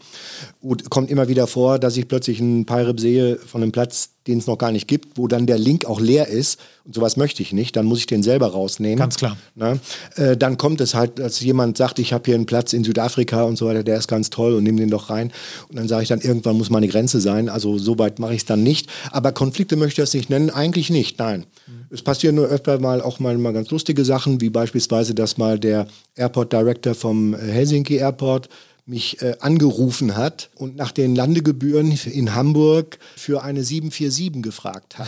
Und 0.62 0.90
kommt 0.90 1.12
immer 1.12 1.28
wieder 1.28 1.46
vor, 1.46 1.78
dass 1.78 1.98
ich 1.98 2.08
plötzlich 2.08 2.40
einen 2.40 2.66
Pyrep 2.66 3.00
sehe 3.00 3.36
von 3.36 3.62
einem 3.62 3.72
Platz, 3.72 4.12
den 4.28 4.38
es 4.38 4.48
noch 4.48 4.58
gar 4.58 4.72
nicht 4.72 4.88
gibt, 4.88 5.18
wo 5.18 5.28
dann 5.28 5.46
der 5.46 5.58
Link 5.58 5.86
auch 5.86 6.00
leer 6.00 6.28
ist. 6.28 6.60
Und 6.86 6.96
sowas 6.96 7.18
möchte 7.18 7.42
ich 7.42 7.54
nicht. 7.54 7.76
Dann 7.76 7.86
muss 7.86 8.00
ich 8.00 8.06
den 8.06 8.24
selber 8.24 8.48
rausnehmen. 8.48 8.98
Ganz 8.98 9.18
klar. 9.18 9.38
Na, 9.56 9.78
äh, 10.16 10.38
dann 10.38 10.58
kommt 10.58 10.82
es 10.82 10.96
halt, 10.96 11.20
dass 11.20 11.40
jemand 11.42 11.78
sagt, 11.78 12.00
ich 12.00 12.14
habe 12.14 12.24
hier 12.26 12.36
einen 12.36 12.46
Platz 12.46 12.74
in 12.74 12.84
Südafrika 12.84 13.44
und 13.44 13.58
so 13.58 13.68
weiter, 13.68 13.84
der 13.84 13.98
ist 13.98 14.08
ganz 14.08 14.30
toll 14.30 14.54
und 14.54 14.64
nehme 14.64 14.80
den 14.80 14.90
doch 14.90 15.10
rein. 15.10 15.32
Und 15.70 15.78
dann 15.78 15.88
sage 15.88 16.04
ich 16.04 16.10
dann, 16.10 16.22
irgendwann 16.22 16.58
muss 16.58 16.70
meine 16.70 16.88
Grenze 16.88 17.22
sein. 17.22 17.50
Also 17.50 17.78
so 17.78 18.00
weit 18.00 18.20
mache 18.20 18.34
ich 18.34 18.42
es 18.42 18.46
dann 18.46 18.64
nicht. 18.64 18.90
Aber 19.12 19.32
Konflikte 19.32 19.76
möchte 19.76 20.02
ich 20.02 20.06
das 20.06 20.14
nicht 20.14 20.30
nennen. 20.30 20.50
Eigentlich 20.50 20.90
nicht, 20.90 21.20
nein. 21.20 21.46
Mhm. 21.68 21.86
Es 21.90 22.02
passieren 22.02 22.36
nur 22.36 22.48
öfter 22.48 22.80
mal 22.80 23.02
auch 23.02 23.20
mal, 23.20 23.38
mal 23.38 23.54
ganz 23.54 23.70
lustige 23.70 24.04
Sachen, 24.04 24.42
wie 24.42 24.50
beispielsweise, 24.50 25.14
dass 25.14 25.38
mal 25.38 25.60
der 25.60 25.88
Airport 26.16 26.52
Director 26.52 26.96
vom 26.96 27.36
Helsinki 27.36 27.96
Airport 27.96 28.50
mich 28.86 29.22
äh, 29.22 29.36
angerufen 29.40 30.18
hat 30.18 30.50
und 30.56 30.76
nach 30.76 30.92
den 30.92 31.16
Landegebühren 31.16 31.98
in 32.06 32.36
Hamburg 32.36 33.00
für 33.16 33.42
eine 33.42 33.64
747 33.64 34.44
gefragt 34.44 35.00
hat. 35.00 35.08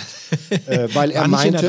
äh, 0.67 0.87
weil, 0.93 1.11
er 1.11 1.27
meinte, 1.27 1.67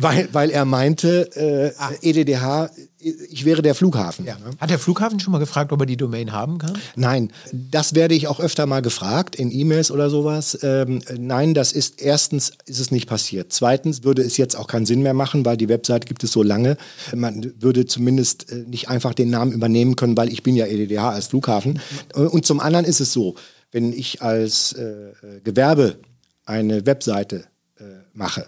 weil, 0.00 0.28
weil 0.32 0.50
er 0.50 0.64
meinte, 0.64 1.30
äh. 1.34 1.72
EDDH 2.02 2.70
ich 3.06 3.44
wäre 3.44 3.62
der 3.62 3.74
Flughafen. 3.74 4.24
Ja. 4.24 4.34
Ne? 4.34 4.50
Hat 4.58 4.70
der 4.70 4.78
Flughafen 4.78 5.20
schon 5.20 5.32
mal 5.32 5.38
gefragt, 5.38 5.72
ob 5.72 5.80
er 5.80 5.86
die 5.86 5.96
Domain 5.96 6.32
haben 6.32 6.58
kann? 6.58 6.76
Nein, 6.96 7.30
das 7.52 7.94
werde 7.94 8.14
ich 8.14 8.26
auch 8.26 8.40
öfter 8.40 8.66
mal 8.66 8.82
gefragt 8.82 9.36
in 9.36 9.52
E-Mails 9.52 9.90
oder 9.90 10.10
sowas. 10.10 10.58
Ähm, 10.62 11.00
nein, 11.16 11.54
das 11.54 11.72
ist 11.72 12.02
erstens 12.02 12.52
ist 12.66 12.80
es 12.80 12.90
nicht 12.90 13.08
passiert. 13.08 13.52
Zweitens 13.52 14.02
würde 14.02 14.22
es 14.22 14.36
jetzt 14.36 14.56
auch 14.56 14.66
keinen 14.66 14.86
Sinn 14.86 15.02
mehr 15.02 15.14
machen, 15.14 15.44
weil 15.44 15.56
die 15.56 15.68
Website 15.68 16.06
gibt 16.06 16.24
es 16.24 16.32
so 16.32 16.42
lange. 16.42 16.76
Man 17.14 17.52
würde 17.60 17.86
zumindest 17.86 18.50
äh, 18.50 18.64
nicht 18.66 18.88
einfach 18.88 19.14
den 19.14 19.30
Namen 19.30 19.52
übernehmen 19.52 19.94
können, 19.96 20.16
weil 20.16 20.32
ich 20.32 20.42
bin 20.42 20.56
ja 20.56 20.66
EDDH 20.66 21.10
als 21.10 21.28
Flughafen. 21.28 21.80
Mhm. 22.14 22.26
Und 22.28 22.44
zum 22.44 22.60
anderen 22.60 22.84
ist 22.84 23.00
es 23.00 23.12
so, 23.12 23.36
wenn 23.70 23.92
ich 23.92 24.22
als 24.22 24.72
äh, 24.72 24.82
äh, 24.82 25.40
Gewerbe 25.44 25.96
eine 26.44 26.86
Webseite 26.86 27.44
äh, 27.78 27.84
mache, 28.14 28.46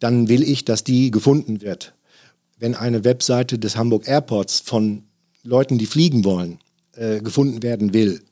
dann 0.00 0.28
will 0.28 0.42
ich, 0.42 0.64
dass 0.64 0.84
die 0.84 1.10
gefunden 1.10 1.60
wird 1.60 1.94
wenn 2.58 2.74
eine 2.74 3.04
Webseite 3.04 3.58
des 3.58 3.76
Hamburg 3.76 4.08
Airports 4.08 4.60
von 4.60 5.04
Leuten, 5.42 5.78
die 5.78 5.86
fliegen 5.86 6.24
wollen, 6.24 6.58
äh, 6.96 7.20
gefunden 7.20 7.62
werden 7.62 7.92
will, 7.92 8.22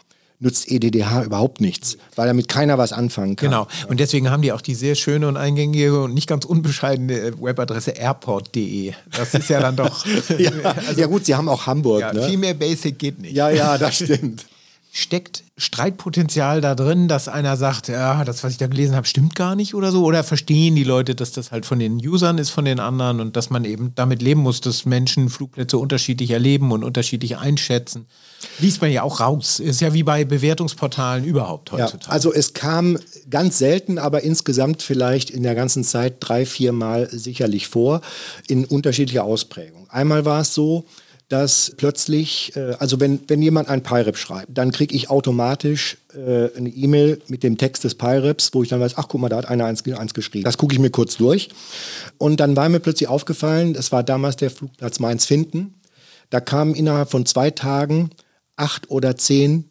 nützt 0.42 0.70
EDDH 0.70 1.24
überhaupt 1.24 1.60
nichts, 1.60 1.96
weil 2.16 2.26
damit 2.26 2.48
keiner 2.48 2.76
was 2.76 2.92
anfangen 2.92 3.36
kann. 3.36 3.50
Genau. 3.50 3.68
Und 3.88 4.00
deswegen 4.00 4.28
haben 4.28 4.42
die 4.42 4.52
auch 4.52 4.60
die 4.60 4.74
sehr 4.74 4.96
schöne 4.96 5.28
und 5.28 5.36
eingängige 5.36 6.02
und 6.02 6.14
nicht 6.14 6.28
ganz 6.28 6.44
unbescheidene 6.44 7.18
äh, 7.18 7.32
Webadresse 7.40 7.92
airport.de. 7.92 8.92
Das 9.16 9.34
ist 9.34 9.48
ja 9.48 9.60
dann 9.60 9.76
doch. 9.76 10.04
ja, 10.38 10.50
also, 10.88 11.00
ja, 11.00 11.06
gut, 11.06 11.24
sie 11.26 11.36
haben 11.36 11.48
auch 11.48 11.66
Hamburg. 11.66 12.00
Ja, 12.00 12.12
ne? 12.12 12.26
Viel 12.28 12.38
mehr 12.38 12.54
Basic 12.54 12.98
geht 12.98 13.20
nicht. 13.20 13.34
Ja, 13.34 13.50
ja, 13.50 13.78
das 13.78 13.96
stimmt. 13.96 14.46
Steckt 14.94 15.44
Streitpotenzial 15.56 16.60
da 16.60 16.74
drin, 16.74 17.08
dass 17.08 17.26
einer 17.26 17.56
sagt, 17.56 17.88
ja, 17.88 18.26
das, 18.26 18.44
was 18.44 18.52
ich 18.52 18.58
da 18.58 18.66
gelesen 18.66 18.94
habe, 18.94 19.06
stimmt 19.06 19.34
gar 19.34 19.54
nicht 19.54 19.74
oder 19.74 19.90
so? 19.90 20.04
Oder 20.04 20.22
verstehen 20.22 20.76
die 20.76 20.84
Leute, 20.84 21.14
dass 21.14 21.32
das 21.32 21.50
halt 21.50 21.64
von 21.64 21.78
den 21.78 21.94
Usern 21.94 22.36
ist, 22.36 22.50
von 22.50 22.66
den 22.66 22.78
anderen 22.78 23.20
und 23.20 23.34
dass 23.34 23.48
man 23.48 23.64
eben 23.64 23.94
damit 23.94 24.20
leben 24.20 24.42
muss, 24.42 24.60
dass 24.60 24.84
Menschen 24.84 25.30
Flugplätze 25.30 25.78
unterschiedlich 25.78 26.30
erleben 26.30 26.72
und 26.72 26.84
unterschiedlich 26.84 27.38
einschätzen? 27.38 28.04
Liest 28.58 28.82
man 28.82 28.92
ja 28.92 29.02
auch 29.02 29.20
raus. 29.20 29.60
Ist 29.60 29.80
ja 29.80 29.94
wie 29.94 30.02
bei 30.02 30.26
Bewertungsportalen 30.26 31.24
überhaupt 31.24 31.72
heutzutage. 31.72 32.04
Ja, 32.04 32.10
also 32.10 32.30
es 32.30 32.52
kam 32.52 32.98
ganz 33.30 33.56
selten, 33.56 33.96
aber 33.96 34.22
insgesamt 34.22 34.82
vielleicht 34.82 35.30
in 35.30 35.42
der 35.42 35.54
ganzen 35.54 35.84
Zeit 35.84 36.16
drei, 36.20 36.44
vier 36.44 36.72
Mal 36.72 37.08
sicherlich 37.10 37.66
vor, 37.66 38.02
in 38.46 38.66
unterschiedlicher 38.66 39.24
Ausprägung. 39.24 39.88
Einmal 39.88 40.26
war 40.26 40.42
es 40.42 40.52
so, 40.52 40.84
dass 41.32 41.72
plötzlich, 41.78 42.54
äh, 42.56 42.74
also 42.78 43.00
wenn, 43.00 43.20
wenn 43.26 43.40
jemand 43.40 43.70
ein 43.70 43.82
PyRep 43.82 44.18
schreibt, 44.18 44.48
dann 44.50 44.70
kriege 44.70 44.94
ich 44.94 45.08
automatisch 45.08 45.96
äh, 46.14 46.54
eine 46.54 46.68
E-Mail 46.68 47.22
mit 47.26 47.42
dem 47.42 47.56
Text 47.56 47.84
des 47.84 47.94
PyReps, 47.94 48.50
wo 48.52 48.62
ich 48.62 48.68
dann 48.68 48.80
weiß, 48.80 48.98
ach 48.98 49.08
guck 49.08 49.18
mal, 49.18 49.30
da 49.30 49.38
hat 49.38 49.48
einer 49.48 49.64
eins, 49.64 49.82
eins 49.86 50.12
geschrieben. 50.12 50.44
Das 50.44 50.58
gucke 50.58 50.74
ich 50.74 50.78
mir 50.78 50.90
kurz 50.90 51.16
durch. 51.16 51.48
Und 52.18 52.38
dann 52.38 52.54
war 52.54 52.68
mir 52.68 52.80
plötzlich 52.80 53.08
aufgefallen, 53.08 53.72
das 53.72 53.92
war 53.92 54.02
damals 54.02 54.36
der 54.36 54.50
Flugplatz 54.50 55.00
Mainz-Finden, 55.00 55.72
da 56.28 56.40
kamen 56.40 56.74
innerhalb 56.74 57.10
von 57.10 57.24
zwei 57.24 57.50
Tagen 57.50 58.10
acht 58.56 58.90
oder 58.90 59.16
zehn 59.16 59.70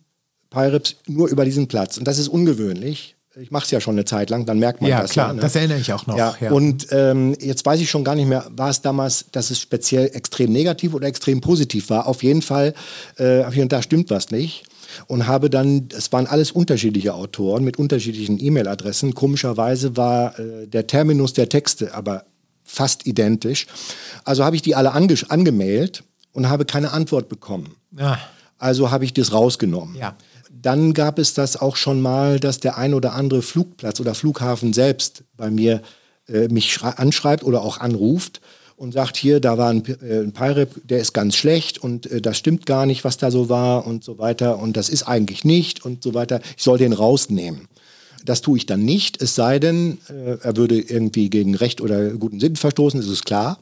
PyReps 0.50 0.96
nur 1.06 1.30
über 1.30 1.46
diesen 1.46 1.68
Platz. 1.68 2.00
Und 2.00 2.08
das 2.08 2.18
ist 2.18 2.28
ungewöhnlich 2.28 3.16
ich 3.40 3.52
mache 3.52 3.64
es 3.64 3.72
ja 3.72 3.80
schon 3.80 3.96
eine 3.96 4.04
Zeit 4.04 4.30
lang, 4.30 4.46
dann 4.46 4.60
merkt 4.60 4.82
man 4.82 4.90
ja, 4.90 5.02
das. 5.02 5.12
Klar, 5.12 5.28
ja, 5.30 5.34
ne? 5.34 5.42
das 5.42 5.56
erinnere 5.56 5.80
ich 5.80 5.94
auch 5.94 6.06
noch. 6.06 6.18
Ja, 6.18 6.36
ja. 6.42 6.52
Und 6.52 6.88
ähm, 6.92 7.36
jetzt 7.40 7.66
weiß 7.66 7.80
ich 7.80 7.90
schon 7.90 8.04
gar 8.04 8.16
nicht 8.16 8.28
mehr, 8.28 8.46
war 8.52 8.70
es 8.70 8.82
damals, 8.82 9.26
dass 9.32 9.52
es 9.52 9.60
speziell 9.60 10.12
extrem 10.14 10.52
negativ 10.52 10.94
oder 10.94 11.08
extrem 11.08 11.40
positiv 11.40 11.90
war. 11.90 12.08
Auf 12.08 12.24
jeden 12.24 12.42
Fall, 12.42 12.74
äh, 13.18 13.50
hier 13.52 13.64
und 13.64 13.72
da 13.72 13.82
stimmt 13.82 14.10
was 14.10 14.32
nicht. 14.32 14.66
Und 15.08 15.28
habe 15.28 15.50
dann, 15.50 15.88
es 15.96 16.12
waren 16.12 16.28
alles 16.28 16.52
unterschiedliche 16.52 17.14
Autoren 17.14 17.64
mit 17.64 17.80
unterschiedlichen 17.80 18.44
E-Mail-Adressen. 18.44 19.16
Komischerweise 19.16 19.96
war 19.96 20.38
äh, 20.38 20.68
der 20.68 20.86
Terminus 20.88 21.32
der 21.32 21.48
Texte 21.48 21.94
aber 21.94 22.26
fast 22.66 23.08
identisch. 23.08 23.68
Also 24.26 24.44
habe 24.44 24.58
ich 24.58 24.62
die 24.62 24.76
alle 24.76 24.92
ange 24.92 25.16
angemailt 25.30 26.04
und 26.34 26.50
habe 26.50 26.66
keine 26.66 26.92
Antwort 26.92 27.30
bekommen. 27.30 27.76
Ja. 27.98 28.20
Also 28.58 28.92
habe 28.92 29.06
ich 29.06 29.14
das 29.14 29.32
rausgenommen. 29.32 29.96
Ja. 29.96 30.16
Dann 30.54 30.94
gab 30.94 31.18
es 31.18 31.34
das 31.34 31.56
auch 31.56 31.76
schon 31.76 32.02
mal, 32.02 32.40
dass 32.40 32.60
der 32.60 32.78
ein 32.78 32.94
oder 32.94 33.14
andere 33.14 33.42
Flugplatz 33.42 34.00
oder 34.00 34.14
Flughafen 34.14 34.74
selbst 34.74 35.24
bei 35.38 35.50
mir 35.50 35.82
äh, 36.28 36.50
mich 36.50 36.82
anschreibt 36.82 37.44
oder 37.44 37.62
auch 37.62 37.80
anruft 37.80 38.42
und 38.76 38.94
sagt, 38.94 39.16
hier, 39.16 39.40
da 39.40 39.58
war 39.58 39.70
ein, 39.70 39.84
äh, 40.02 40.20
ein 40.20 40.34
Pirep, 40.34 40.88
der 40.88 41.00
ist 41.00 41.14
ganz 41.14 41.36
schlecht 41.36 41.78
und 41.78 42.06
äh, 42.12 42.22
das 42.22 42.38
stimmt 42.38 42.66
gar 42.66 42.86
nicht, 42.86 43.04
was 43.04 43.18
da 43.18 43.32
so 43.32 43.48
war 43.48 43.88
und 43.88 44.04
so 44.04 44.18
weiter 44.18 44.60
und 44.60 44.76
das 44.76 44.90
ist 44.90 45.04
eigentlich 45.04 45.44
nicht 45.46 45.86
und 45.86 46.04
so 46.04 46.14
weiter. 46.14 46.42
Ich 46.58 46.64
soll 46.64 46.78
den 46.78 46.94
rausnehmen. 46.94 47.68
Das 48.26 48.42
tue 48.42 48.58
ich 48.58 48.66
dann 48.66 48.84
nicht, 48.84 49.22
es 49.22 49.36
sei 49.36 49.60
denn, 49.60 49.98
äh, 50.10 50.38
er 50.42 50.58
würde 50.58 50.80
irgendwie 50.80 51.30
gegen 51.30 51.56
Recht 51.56 51.82
oder 51.82 52.12
guten 52.12 52.40
Sinn 52.40 52.56
verstoßen, 52.56 53.00
ist 53.00 53.08
es 53.08 53.24
klar. 53.24 53.60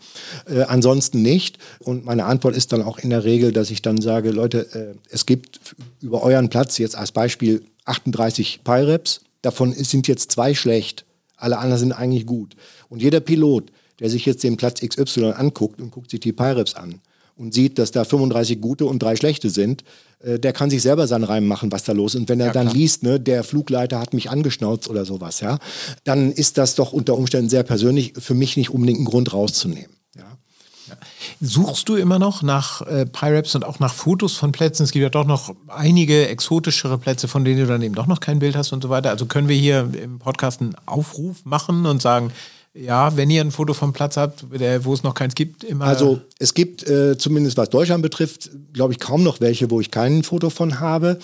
Äh, 0.50 0.64
ansonsten 0.64 1.22
nicht. 1.22 1.58
Und 1.80 2.06
meine 2.06 2.26
Antwort 2.26 2.56
ist 2.56 2.74
dann 2.74 2.82
auch 2.82 2.98
in 2.98 3.10
der 3.10 3.24
Regel, 3.24 3.52
dass 3.52 3.72
ich 3.72 3.82
dann 3.82 4.02
sage, 4.02 4.32
Leute, 4.32 4.68
äh, 4.74 4.96
es 5.10 5.26
gibt 5.26 5.76
über 6.02 6.24
euren 6.24 6.50
Platz 6.50 6.78
jetzt 6.78 6.96
als 6.96 7.12
Beispiel 7.12 7.64
38 7.86 8.62
PyReps 8.64 9.22
davon 9.42 9.74
sind 9.74 10.08
jetzt 10.08 10.32
zwei 10.32 10.54
schlecht, 10.54 11.06
alle 11.38 11.58
anderen 11.58 11.80
sind 11.80 11.92
eigentlich 11.94 12.26
gut. 12.26 12.56
Und 12.90 13.02
jeder 13.02 13.20
Pilot, 13.20 13.72
der 14.00 14.10
sich 14.10 14.26
jetzt 14.26 14.44
den 14.44 14.58
Platz 14.58 14.82
XY 14.82 15.32
anguckt 15.32 15.82
und 15.82 15.92
guckt 15.92 16.12
sich 16.12 16.20
die 16.20 16.34
Pyreps 16.34 16.76
an 16.76 17.02
und 17.40 17.54
sieht, 17.54 17.80
dass 17.80 17.92
da 17.92 18.04
35 18.04 18.60
gute 18.60 18.86
und 18.86 19.02
drei 19.02 19.16
schlechte 19.16 19.50
sind, 19.50 19.84
äh, 20.20 20.38
der 20.38 20.52
kann 20.52 20.70
sich 20.70 20.82
selber 20.82 21.08
seinen 21.08 21.24
Reim 21.24 21.48
machen, 21.48 21.72
was 21.72 21.86
da 21.86 21.94
los 21.94 22.14
ist. 22.14 22.22
Und 22.22 22.30
wenn 22.30 22.40
er 22.42 22.48
ja, 22.48 22.54
dann 22.54 22.68
liest, 22.68 23.04
ne, 23.04 23.20
der 23.20 23.44
Flugleiter 23.44 24.00
hat 24.00 24.14
mich 24.14 24.30
angeschnauzt 24.30 24.90
oder 24.90 25.06
sowas, 25.06 25.40
ja, 25.40 25.58
dann 26.04 26.32
ist 26.32 26.58
das 26.58 26.76
doch 26.76 26.92
unter 26.92 27.18
Umständen 27.18 27.50
sehr 27.50 27.64
persönlich 27.64 28.14
für 28.20 28.34
mich 28.34 28.58
nicht 28.58 28.72
unbedingt 28.72 29.00
ein 29.00 29.06
Grund 29.06 29.34
rauszunehmen. 29.34 29.90
Ja. 30.18 30.98
Suchst 31.40 31.88
du 31.88 31.96
immer 31.96 32.20
noch 32.20 32.42
nach 32.42 32.82
äh, 32.82 33.06
Pyraps 33.06 33.56
und 33.56 33.64
auch 33.64 33.80
nach 33.80 33.94
Fotos 33.94 34.34
von 34.34 34.52
Plätzen? 34.52 34.84
Es 34.84 34.92
gibt 34.92 35.04
ja 35.04 35.10
doch 35.10 35.26
noch 35.26 35.56
einige 35.68 36.28
exotischere 36.28 36.98
Plätze, 36.98 37.30
von 37.30 37.46
denen 37.46 37.60
du 37.62 37.68
dann 37.68 37.82
eben 37.82 37.96
doch 37.96 38.08
noch 38.08 38.20
kein 38.20 38.40
Bild 38.40 38.58
hast 38.58 38.74
und 38.74 38.84
so 38.84 38.90
weiter. 38.90 39.12
Also 39.12 39.28
können 39.28 39.48
wir 39.48 39.56
hier 39.56 39.90
im 40.02 40.20
Podcast 40.20 40.60
einen 40.60 40.76
Aufruf 40.86 41.46
machen 41.46 41.86
und 41.86 42.02
sagen, 42.02 42.32
ja, 42.76 43.18
wenn 43.18 43.32
ihr 43.32 43.42
ein 43.42 43.50
Foto 43.50 43.74
vom 43.74 43.94
Platz 43.94 44.16
habt, 44.16 44.46
wo 44.84 44.94
es 44.94 45.02
noch 45.02 45.16
keins 45.16 45.34
gibt, 45.34 45.64
immer. 45.64 45.86
Also 45.86 46.22
es 46.38 46.54
gibt 46.54 46.88
äh, 46.88 47.18
zumindest 47.18 47.58
was 47.58 47.70
Deutschland 47.70 48.04
betrifft, 48.04 48.52
glaube 48.74 48.94
ich, 48.94 49.00
kaum 49.00 49.24
noch 49.24 49.42
welche, 49.42 49.72
wo 49.72 49.82
ich 49.82 49.90
kein 49.90 50.22
Foto 50.22 50.52
von 50.52 50.80
habe. 50.80 51.18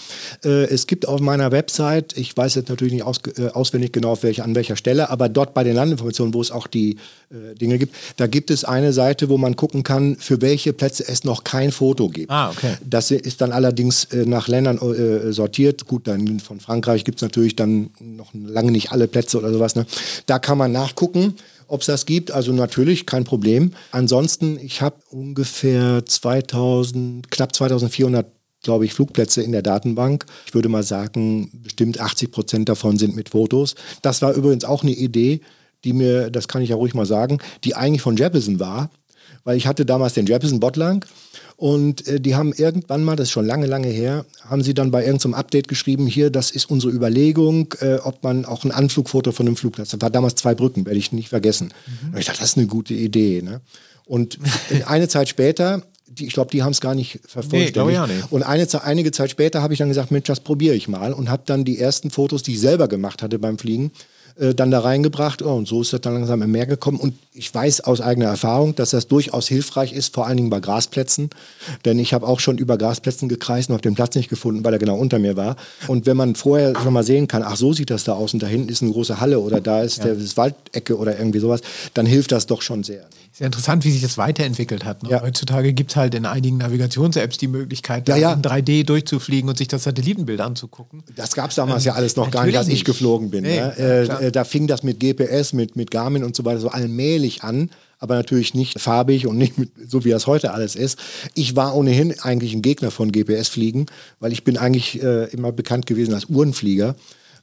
Äh, 0.44 0.66
es 0.66 0.88
gibt 0.88 1.08
auf 1.08 1.22
meiner 1.22 1.52
Website, 1.52 2.18
ich 2.18 2.36
weiß 2.36 2.56
jetzt 2.56 2.70
natürlich 2.70 2.94
nicht 2.94 3.04
aus, 3.04 3.20
äh, 3.38 3.50
auswendig 3.50 3.94
genau 3.94 4.14
auf 4.14 4.24
welche, 4.24 4.44
an 4.44 4.56
welcher 4.56 4.76
Stelle, 4.76 5.12
aber 5.12 5.30
dort 5.30 5.54
bei 5.54 5.64
den 5.64 5.76
Landinformationen, 5.76 6.34
wo 6.34 6.42
es 6.42 6.50
auch 6.50 6.66
die 6.66 6.98
äh, 7.30 7.54
Dinge 7.54 7.78
gibt, 7.78 7.96
da 8.18 8.26
gibt 8.26 8.50
es 8.50 8.66
eine 8.66 8.92
Seite, 8.92 9.30
wo 9.30 9.38
man 9.38 9.56
gucken 9.56 9.84
kann, 9.84 10.16
für 10.16 10.42
welche 10.42 10.74
Plätze 10.74 11.08
es 11.08 11.26
noch 11.26 11.44
kein 11.44 11.72
Foto 11.72 12.10
gibt. 12.10 12.32
Ah, 12.32 12.50
okay. 12.50 12.74
Das 12.84 13.12
ist 13.12 13.40
dann 13.42 13.52
allerdings 13.52 14.06
äh, 14.06 14.26
nach 14.26 14.48
Ländern 14.48 14.80
äh, 14.80 15.32
sortiert. 15.32 15.86
Gut, 15.86 16.08
dann 16.08 16.40
von 16.40 16.60
Frankreich 16.60 17.06
gibt 17.06 17.20
es 17.20 17.22
natürlich 17.22 17.56
dann 17.56 17.92
noch 18.00 18.32
lange 18.34 18.72
nicht 18.72 18.92
alle 18.92 19.08
Plätze 19.08 19.38
oder 19.38 19.54
sowas. 19.54 19.76
Ne? 19.76 19.86
Da 20.26 20.40
kann 20.40 20.58
man 20.58 20.72
nachgucken 20.72 21.35
ob 21.68 21.82
es 21.82 21.88
das 21.88 22.06
gibt. 22.06 22.32
Also 22.32 22.52
natürlich 22.54 23.06
kein 23.06 23.24
Problem. 23.24 23.72
Ansonsten, 23.92 24.60
ich 24.60 24.82
habe 24.82 24.98
ungefähr 25.10 26.06
2000, 26.06 27.30
knapp 27.32 27.56
2400 27.56 28.28
glaube 28.66 28.86
ich, 28.86 28.94
Flugplätze 28.94 29.44
in 29.44 29.52
der 29.52 29.62
Datenbank. 29.62 30.26
Ich 30.48 30.56
würde 30.56 30.70
mal 30.70 30.82
sagen, 30.82 31.52
bestimmt 31.54 32.00
80 32.00 32.32
Prozent 32.32 32.68
davon 32.68 32.98
sind 32.98 33.16
mit 33.16 33.30
Fotos. 33.30 33.76
Das 34.02 34.24
war 34.24 34.34
übrigens 34.34 34.66
auch 34.66 34.82
eine 34.82 34.92
Idee, 34.92 35.42
die 35.84 35.94
mir, 35.94 36.32
das 36.32 36.48
kann 36.48 36.64
ich 36.64 36.70
ja 36.70 36.76
ruhig 36.76 36.96
mal 36.96 37.06
sagen, 37.06 37.38
die 37.64 37.76
eigentlich 37.76 38.02
von 38.02 38.18
Jeppesen 38.18 38.60
war, 38.60 38.90
weil 39.44 39.58
ich 39.58 39.68
hatte 39.68 39.86
damals 39.86 40.14
den 40.14 40.26
Jeppesen 40.26 40.60
Botlang 40.60 41.06
und 41.58 42.08
äh, 42.08 42.20
die 42.20 42.36
haben 42.36 42.54
irgendwann 42.54 43.04
mal, 43.04 43.16
das 43.16 43.28
ist 43.28 43.32
schon 43.32 43.46
lange, 43.46 43.66
lange 43.66 43.88
her, 43.88 44.26
haben 44.48 44.62
sie 44.62 44.74
dann 44.74 44.92
bei 44.92 45.06
irgendeinem 45.06 45.34
Update 45.36 45.68
geschrieben, 45.68 46.08
hier, 46.08 46.30
das 46.30 46.52
ist 46.52 46.70
unsere 46.70 46.92
Überlegung, 46.92 47.74
äh, 47.80 47.96
ob 47.96 48.24
man 48.24 48.46
auch 48.46 48.64
ein 48.64 48.72
Anflugfoto 48.72 49.32
von 49.32 49.48
einem 49.48 49.56
Flugplatz, 49.56 49.90
das 49.90 50.02
war 50.02 50.10
damals 50.10 50.36
zwei 50.36 50.56
Brücken, 50.56 50.86
werde 50.86 51.00
ich 51.00 51.12
nicht 51.12 51.30
vergessen. 51.30 51.74
Mhm. 51.86 52.14
Und 52.14 52.20
ich 52.20 52.26
dachte, 52.26 52.40
das 52.40 52.52
ist 52.52 52.58
eine 52.58 52.68
gute 52.68 52.94
Idee. 52.94 53.42
Ne? 53.42 53.62
Und 54.06 54.40
eine 54.86 55.08
Zeit 55.08 55.30
später 55.30 55.84
die, 56.08 56.28
ich 56.28 56.34
glaube, 56.34 56.52
die 56.52 56.64
haben 56.64 56.72
es 56.72 56.82
gar 56.82 56.96
nicht 56.96 57.20
vervollständigt. 57.26 57.76
Nee, 57.76 57.94
ja 57.94 58.08
nicht. 58.08 58.32
Und 58.32 58.44
eine, 58.44 58.68
einige 58.84 59.12
Zeit 59.12 59.32
später 59.32 59.62
habe 59.62 59.74
ich 59.74 59.80
dann 59.80 59.90
gesagt, 59.90 60.12
Mensch, 60.12 60.28
das 60.28 60.40
probiere 60.40 60.76
ich 60.76 60.88
mal 60.88 61.14
und 61.14 61.30
habe 61.30 61.44
dann 61.46 61.66
die 61.66 61.80
ersten 61.80 62.12
Fotos, 62.12 62.44
die 62.44 62.54
ich 62.54 62.60
selber 62.60 62.88
gemacht 62.88 63.22
hatte 63.22 63.40
beim 63.40 63.58
Fliegen, 63.58 63.92
äh, 64.38 64.54
dann 64.54 64.72
da 64.72 64.80
reingebracht. 64.80 65.42
Oh, 65.42 65.56
und 65.56 65.68
so 65.68 65.82
ist 65.82 65.94
das 65.94 66.02
dann 66.02 66.14
langsam 66.14 66.42
im 66.42 66.52
Meer 66.52 66.66
gekommen. 66.66 67.00
Und 67.00 67.16
ich 67.34 67.54
weiß 67.54 67.82
aus 67.82 68.02
eigener 68.02 68.26
Erfahrung, 68.26 68.76
dass 68.76 68.90
das 68.90 69.08
durchaus 69.08 69.48
hilfreich 69.48 69.94
ist, 69.94 70.14
vor 70.14 70.28
allen 70.28 70.38
Dingen 70.38 70.50
bei 70.50 70.60
Grasplätzen. 70.60 71.30
Denn 71.86 72.00
ich 72.00 72.14
habe 72.14 72.28
auch 72.28 72.40
schon 72.40 72.58
über 72.58 72.78
Grasplätzen 72.78 73.30
gekreist 73.30 73.70
und 73.70 73.74
habe 73.74 73.82
den 73.82 73.96
Platz 73.96 74.16
nicht 74.16 74.30
gefunden, 74.30 74.64
weil 74.64 74.74
er 74.74 74.80
genau 74.80 74.98
unter 74.98 75.20
mir 75.20 75.38
war. 75.38 75.56
Und 75.88 76.06
wenn 76.06 76.18
man 76.18 76.36
vorher 76.36 76.74
schon 76.82 76.94
mal 76.94 77.04
sehen 77.04 77.28
kann, 77.28 77.44
ach, 77.44 77.56
so 77.56 77.74
sieht 77.74 77.90
das 77.90 78.04
da 78.04 78.14
aus 78.14 78.34
und 78.34 78.44
da 78.44 78.48
hinten 78.48 78.70
ist 78.70 78.82
eine 78.82 78.92
große 78.92 79.20
Halle 79.20 79.40
oder 79.40 79.62
da 79.62 79.82
ist 79.82 80.00
ja. 80.00 80.06
der 80.06 80.16
das 80.16 80.36
Waldecke 80.38 80.98
oder 80.98 81.18
irgendwie 81.18 81.40
sowas, 81.40 81.62
dann 81.94 82.06
hilft 82.06 82.32
das 82.32 82.46
doch 82.46 82.62
schon 82.62 82.84
sehr. 82.84 83.06
Sehr 83.38 83.48
interessant, 83.48 83.84
wie 83.84 83.92
sich 83.92 84.02
das 84.02 84.18
weiterentwickelt 84.18 84.86
hat. 84.86 85.04
Ne? 85.04 85.10
Ja. 85.10 85.22
Heutzutage 85.22 85.74
gibt 85.74 85.92
es 85.92 85.98
halt 85.98 86.16
in 86.16 86.26
einigen 86.26 86.56
Navigations-Apps 86.56 87.38
die 87.38 87.50
Möglichkeit, 87.50 88.08
ja, 88.08 88.16
ja. 88.16 88.32
in 88.32 88.42
3D 88.42 88.86
durchzufliegen 88.86 89.50
und 89.50 89.58
sich 89.58 89.68
das 89.68 89.84
Satellitenbild 89.84 90.40
anzugucken. 90.40 91.04
Das 91.18 91.36
gab 91.36 91.50
es 91.50 91.58
damals 91.58 91.84
ähm, 91.84 91.88
ja 91.88 91.94
alles 91.96 92.16
noch 92.16 92.32
gar 92.32 92.46
nicht, 92.46 92.58
als 92.58 92.70
ich 92.70 92.86
geflogen 92.86 93.32
bin. 93.32 93.44
Nee, 93.44 93.60
ne? 93.60 93.78
äh, 93.78 94.32
da 94.32 94.46
fing 94.46 94.68
das 94.68 94.84
mit 94.84 95.02
GPS, 95.02 95.52
mit, 95.52 95.76
mit 95.76 95.92
Garmin 95.92 96.24
und 96.24 96.34
so 96.34 96.46
weiter 96.46 96.62
so 96.62 96.70
allmählich 96.70 97.44
an 97.44 97.70
aber 97.98 98.16
natürlich 98.16 98.54
nicht 98.54 98.80
farbig 98.80 99.26
und 99.26 99.38
nicht 99.38 99.58
mit, 99.58 99.72
so 99.88 100.04
wie 100.04 100.10
das 100.10 100.28
heute 100.28 100.54
alles 100.54 100.76
ist. 100.76 101.00
Ich 101.34 101.56
war 101.56 101.76
ohnehin 101.76 102.14
eigentlich 102.20 102.54
ein 102.54 102.62
Gegner 102.62 102.92
von 102.92 103.12
GPS-Fliegen, 103.12 103.86
weil 104.20 104.32
ich 104.34 104.44
bin 104.44 104.58
eigentlich 104.58 105.02
äh, 105.02 105.26
immer 105.32 105.52
bekannt 105.52 105.86
gewesen 105.86 106.14
als 106.14 106.26
Uhrenflieger. 106.26 106.96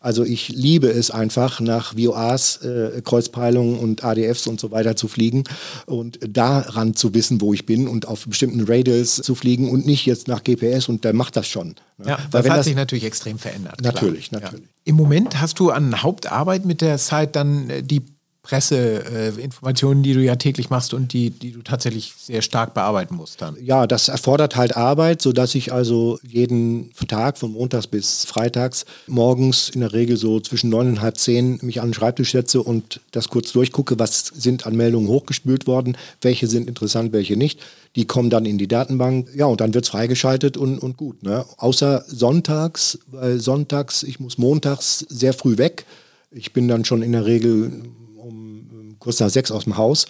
Also 0.03 0.25
ich 0.25 0.49
liebe 0.49 0.89
es 0.89 1.11
einfach, 1.11 1.61
nach 1.61 1.97
VOAs, 1.97 2.57
äh, 2.57 3.01
Kreuzpeilungen 3.05 3.79
und 3.79 4.05
ADFs 4.05 4.49
und 4.49 4.61
so 4.61 4.73
weiter 4.73 4.97
zu 4.97 5.07
fliegen 5.07 5.45
und 5.87 6.19
daran 6.27 6.95
zu 6.95 7.15
wissen, 7.15 7.41
wo 7.41 7.55
ich 7.55 7.67
bin 7.67 7.87
und 7.87 8.09
auf 8.09 8.27
bestimmten 8.27 8.65
Radials 8.65 9.17
zu 9.17 9.35
fliegen 9.35 9.71
und 9.71 9.87
nicht 9.87 10.05
jetzt 10.05 10.27
nach 10.27 10.43
GPS 10.43 10.89
und 10.89 11.05
der 11.05 11.13
macht 11.13 11.37
das 11.37 11.47
schon. 11.47 11.77
Ne? 11.99 12.09
Ja, 12.09 12.19
das 12.31 12.49
hat 12.49 12.59
das, 12.59 12.67
sich 12.67 12.75
natürlich 12.75 13.05
extrem 13.05 13.39
verändert. 13.39 13.81
Natürlich, 13.81 14.31
klar. 14.31 14.43
natürlich. 14.43 14.65
Ja. 14.65 14.73
Im 14.85 14.97
Moment 14.97 15.41
hast 15.41 15.61
du 15.61 15.71
an 15.71 16.03
Hauptarbeit 16.03 16.65
mit 16.65 16.81
der 16.81 16.99
Site 16.99 17.29
dann 17.33 17.71
äh, 17.71 17.83
die 17.83 18.03
Presseinformationen, 18.43 20.03
äh, 20.03 20.09
die 20.09 20.15
du 20.15 20.21
ja 20.21 20.35
täglich 20.35 20.69
machst 20.69 20.95
und 20.95 21.13
die, 21.13 21.31
die 21.31 21.53
du 21.53 21.63
tatsächlich 21.63 22.13
sehr 22.19 22.43
stark 22.43 22.75
bearbeiten 22.75 23.15
musst 23.15 23.41
dann. 23.41 23.57
Ja, 23.63 23.87
das 23.87 24.09
erfordert 24.09 24.57
halt 24.57 24.77
Arbeit, 24.77 25.23
sodass 25.23 25.55
ich 25.55 25.73
also 25.73 26.19
jeden 26.27 26.91
Tag 27.07 27.39
von 27.39 27.53
Montags 27.53 27.87
bis 27.87 28.25
Freitags 28.25 28.85
morgens 29.07 29.69
in 29.69 29.81
der 29.81 29.93
Regel 29.93 30.17
so 30.17 30.41
zwischen 30.41 30.71
neun 30.71 30.89
und 30.89 31.01
halb 31.01 31.19
zehn 31.19 31.61
mich 31.63 31.81
an 31.81 31.89
den 31.89 31.95
Schreibtisch 31.95 32.33
setze 32.33 32.63
und 32.63 33.01
das 33.13 33.29
kurz 33.29 33.53
durchgucke, 33.53 33.99
was 34.01 34.27
sind 34.35 34.67
an 34.67 34.75
Meldungen 34.75 35.09
hochgespült 35.09 35.69
worden, 35.69 35.97
welche 36.21 36.49
sind 36.49 36.67
interessant, 36.67 37.13
welche 37.13 37.37
nicht. 37.37 37.61
Die 37.95 38.07
kommen 38.07 38.31
dann 38.31 38.47
in 38.47 38.59
die 38.59 38.69
Datenbank, 38.69 39.29
ja, 39.37 39.47
und 39.47 39.61
dann 39.61 39.75
wird 39.75 39.85
es 39.85 39.91
freigeschaltet 39.91 40.57
und, 40.57 40.79
und 40.79 40.97
gut. 40.97 41.23
Ne? 41.23 41.45
Außer 41.59 42.05
sonntags, 42.09 42.99
weil 43.07 43.39
sonntags, 43.39 44.03
ich 44.03 44.19
muss 44.19 44.39
montags 44.39 45.01
sehr 45.09 45.33
früh 45.33 45.59
weg. 45.59 45.85
Ich 46.33 46.53
bin 46.53 46.67
dann 46.67 46.85
schon 46.85 47.03
in 47.03 47.13
der 47.13 47.27
Regel 47.27 47.83
kurz 49.03 49.21
nach 49.21 49.31
sechs 49.31 49.51
aus 49.51 49.65
dem 49.65 49.77
Haus. 49.77 50.07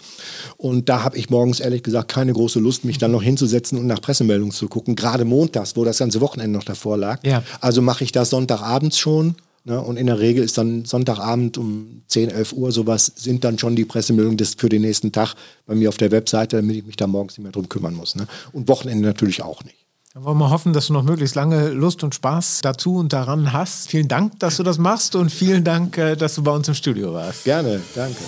Und 0.56 0.88
da 0.88 1.02
habe 1.02 1.16
ich 1.16 1.30
morgens 1.30 1.60
ehrlich 1.60 1.82
gesagt 1.82 2.08
keine 2.08 2.32
große 2.32 2.60
Lust, 2.60 2.84
mich 2.84 2.98
dann 2.98 3.10
noch 3.10 3.22
hinzusetzen 3.22 3.78
und 3.78 3.86
nach 3.86 4.00
Pressemeldungen 4.00 4.52
zu 4.52 4.68
gucken. 4.68 4.96
Gerade 4.96 5.24
montags, 5.24 5.76
wo 5.76 5.84
das 5.84 5.98
ganze 5.98 6.20
Wochenende 6.20 6.56
noch 6.56 6.64
davor 6.64 6.96
lag. 6.96 7.24
Ja. 7.24 7.42
Also 7.60 7.82
mache 7.82 8.04
ich 8.04 8.12
das 8.12 8.30
Sonntagabends 8.30 8.98
schon. 8.98 9.36
Ne? 9.64 9.80
Und 9.80 9.96
in 9.96 10.06
der 10.06 10.18
Regel 10.18 10.44
ist 10.44 10.58
dann 10.58 10.84
Sonntagabend 10.84 11.56
um 11.56 12.02
10, 12.08 12.30
11 12.30 12.52
Uhr 12.52 12.72
sowas, 12.72 13.12
sind 13.16 13.44
dann 13.44 13.58
schon 13.58 13.76
die 13.76 13.84
Pressemeldungen 13.84 14.36
des, 14.36 14.54
für 14.54 14.68
den 14.68 14.82
nächsten 14.82 15.12
Tag 15.12 15.34
bei 15.66 15.74
mir 15.74 15.88
auf 15.88 15.96
der 15.96 16.10
Webseite, 16.10 16.56
damit 16.56 16.76
ich 16.76 16.84
mich 16.84 16.96
da 16.96 17.06
morgens 17.06 17.38
nicht 17.38 17.44
mehr 17.44 17.52
drum 17.52 17.68
kümmern 17.68 17.94
muss. 17.94 18.16
Ne? 18.16 18.26
Und 18.52 18.68
Wochenende 18.68 19.06
natürlich 19.06 19.42
auch 19.42 19.62
nicht. 19.64 19.76
Dann 20.14 20.24
wollen 20.24 20.36
wir 20.36 20.50
hoffen, 20.50 20.74
dass 20.74 20.88
du 20.88 20.92
noch 20.92 21.04
möglichst 21.04 21.34
lange 21.36 21.70
Lust 21.70 22.04
und 22.04 22.14
Spaß 22.14 22.60
dazu 22.62 22.96
und 22.96 23.14
daran 23.14 23.54
hast. 23.54 23.88
Vielen 23.88 24.08
Dank, 24.08 24.38
dass 24.40 24.58
du 24.58 24.62
das 24.62 24.76
machst 24.76 25.16
und 25.16 25.30
vielen 25.30 25.64
Dank, 25.64 25.96
äh, 25.96 26.16
dass 26.16 26.34
du 26.34 26.42
bei 26.42 26.50
uns 26.50 26.68
im 26.68 26.74
Studio 26.74 27.14
warst. 27.14 27.44
Gerne, 27.44 27.80
danke. 27.94 28.18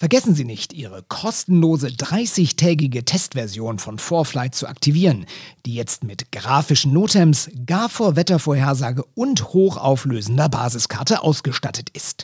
Vergessen 0.05 0.35
Sie 0.35 0.45
nicht, 0.45 0.71
Ihre 0.71 1.01
kostenlose 1.01 1.87
30-tägige 1.87 3.05
Testversion 3.05 3.79
von 3.79 3.97
Vorflight 3.97 4.53
zu 4.53 4.67
aktivieren, 4.67 5.25
die 5.65 5.73
jetzt 5.73 6.03
mit 6.03 6.31
grafischen 6.31 6.93
Notems, 6.93 7.49
gar 7.65 7.89
vor 7.89 8.15
Wettervorhersage 8.15 9.03
und 9.15 9.51
hochauflösender 9.53 10.47
Basiskarte 10.47 11.23
ausgestattet 11.23 11.89
ist. 11.93 12.23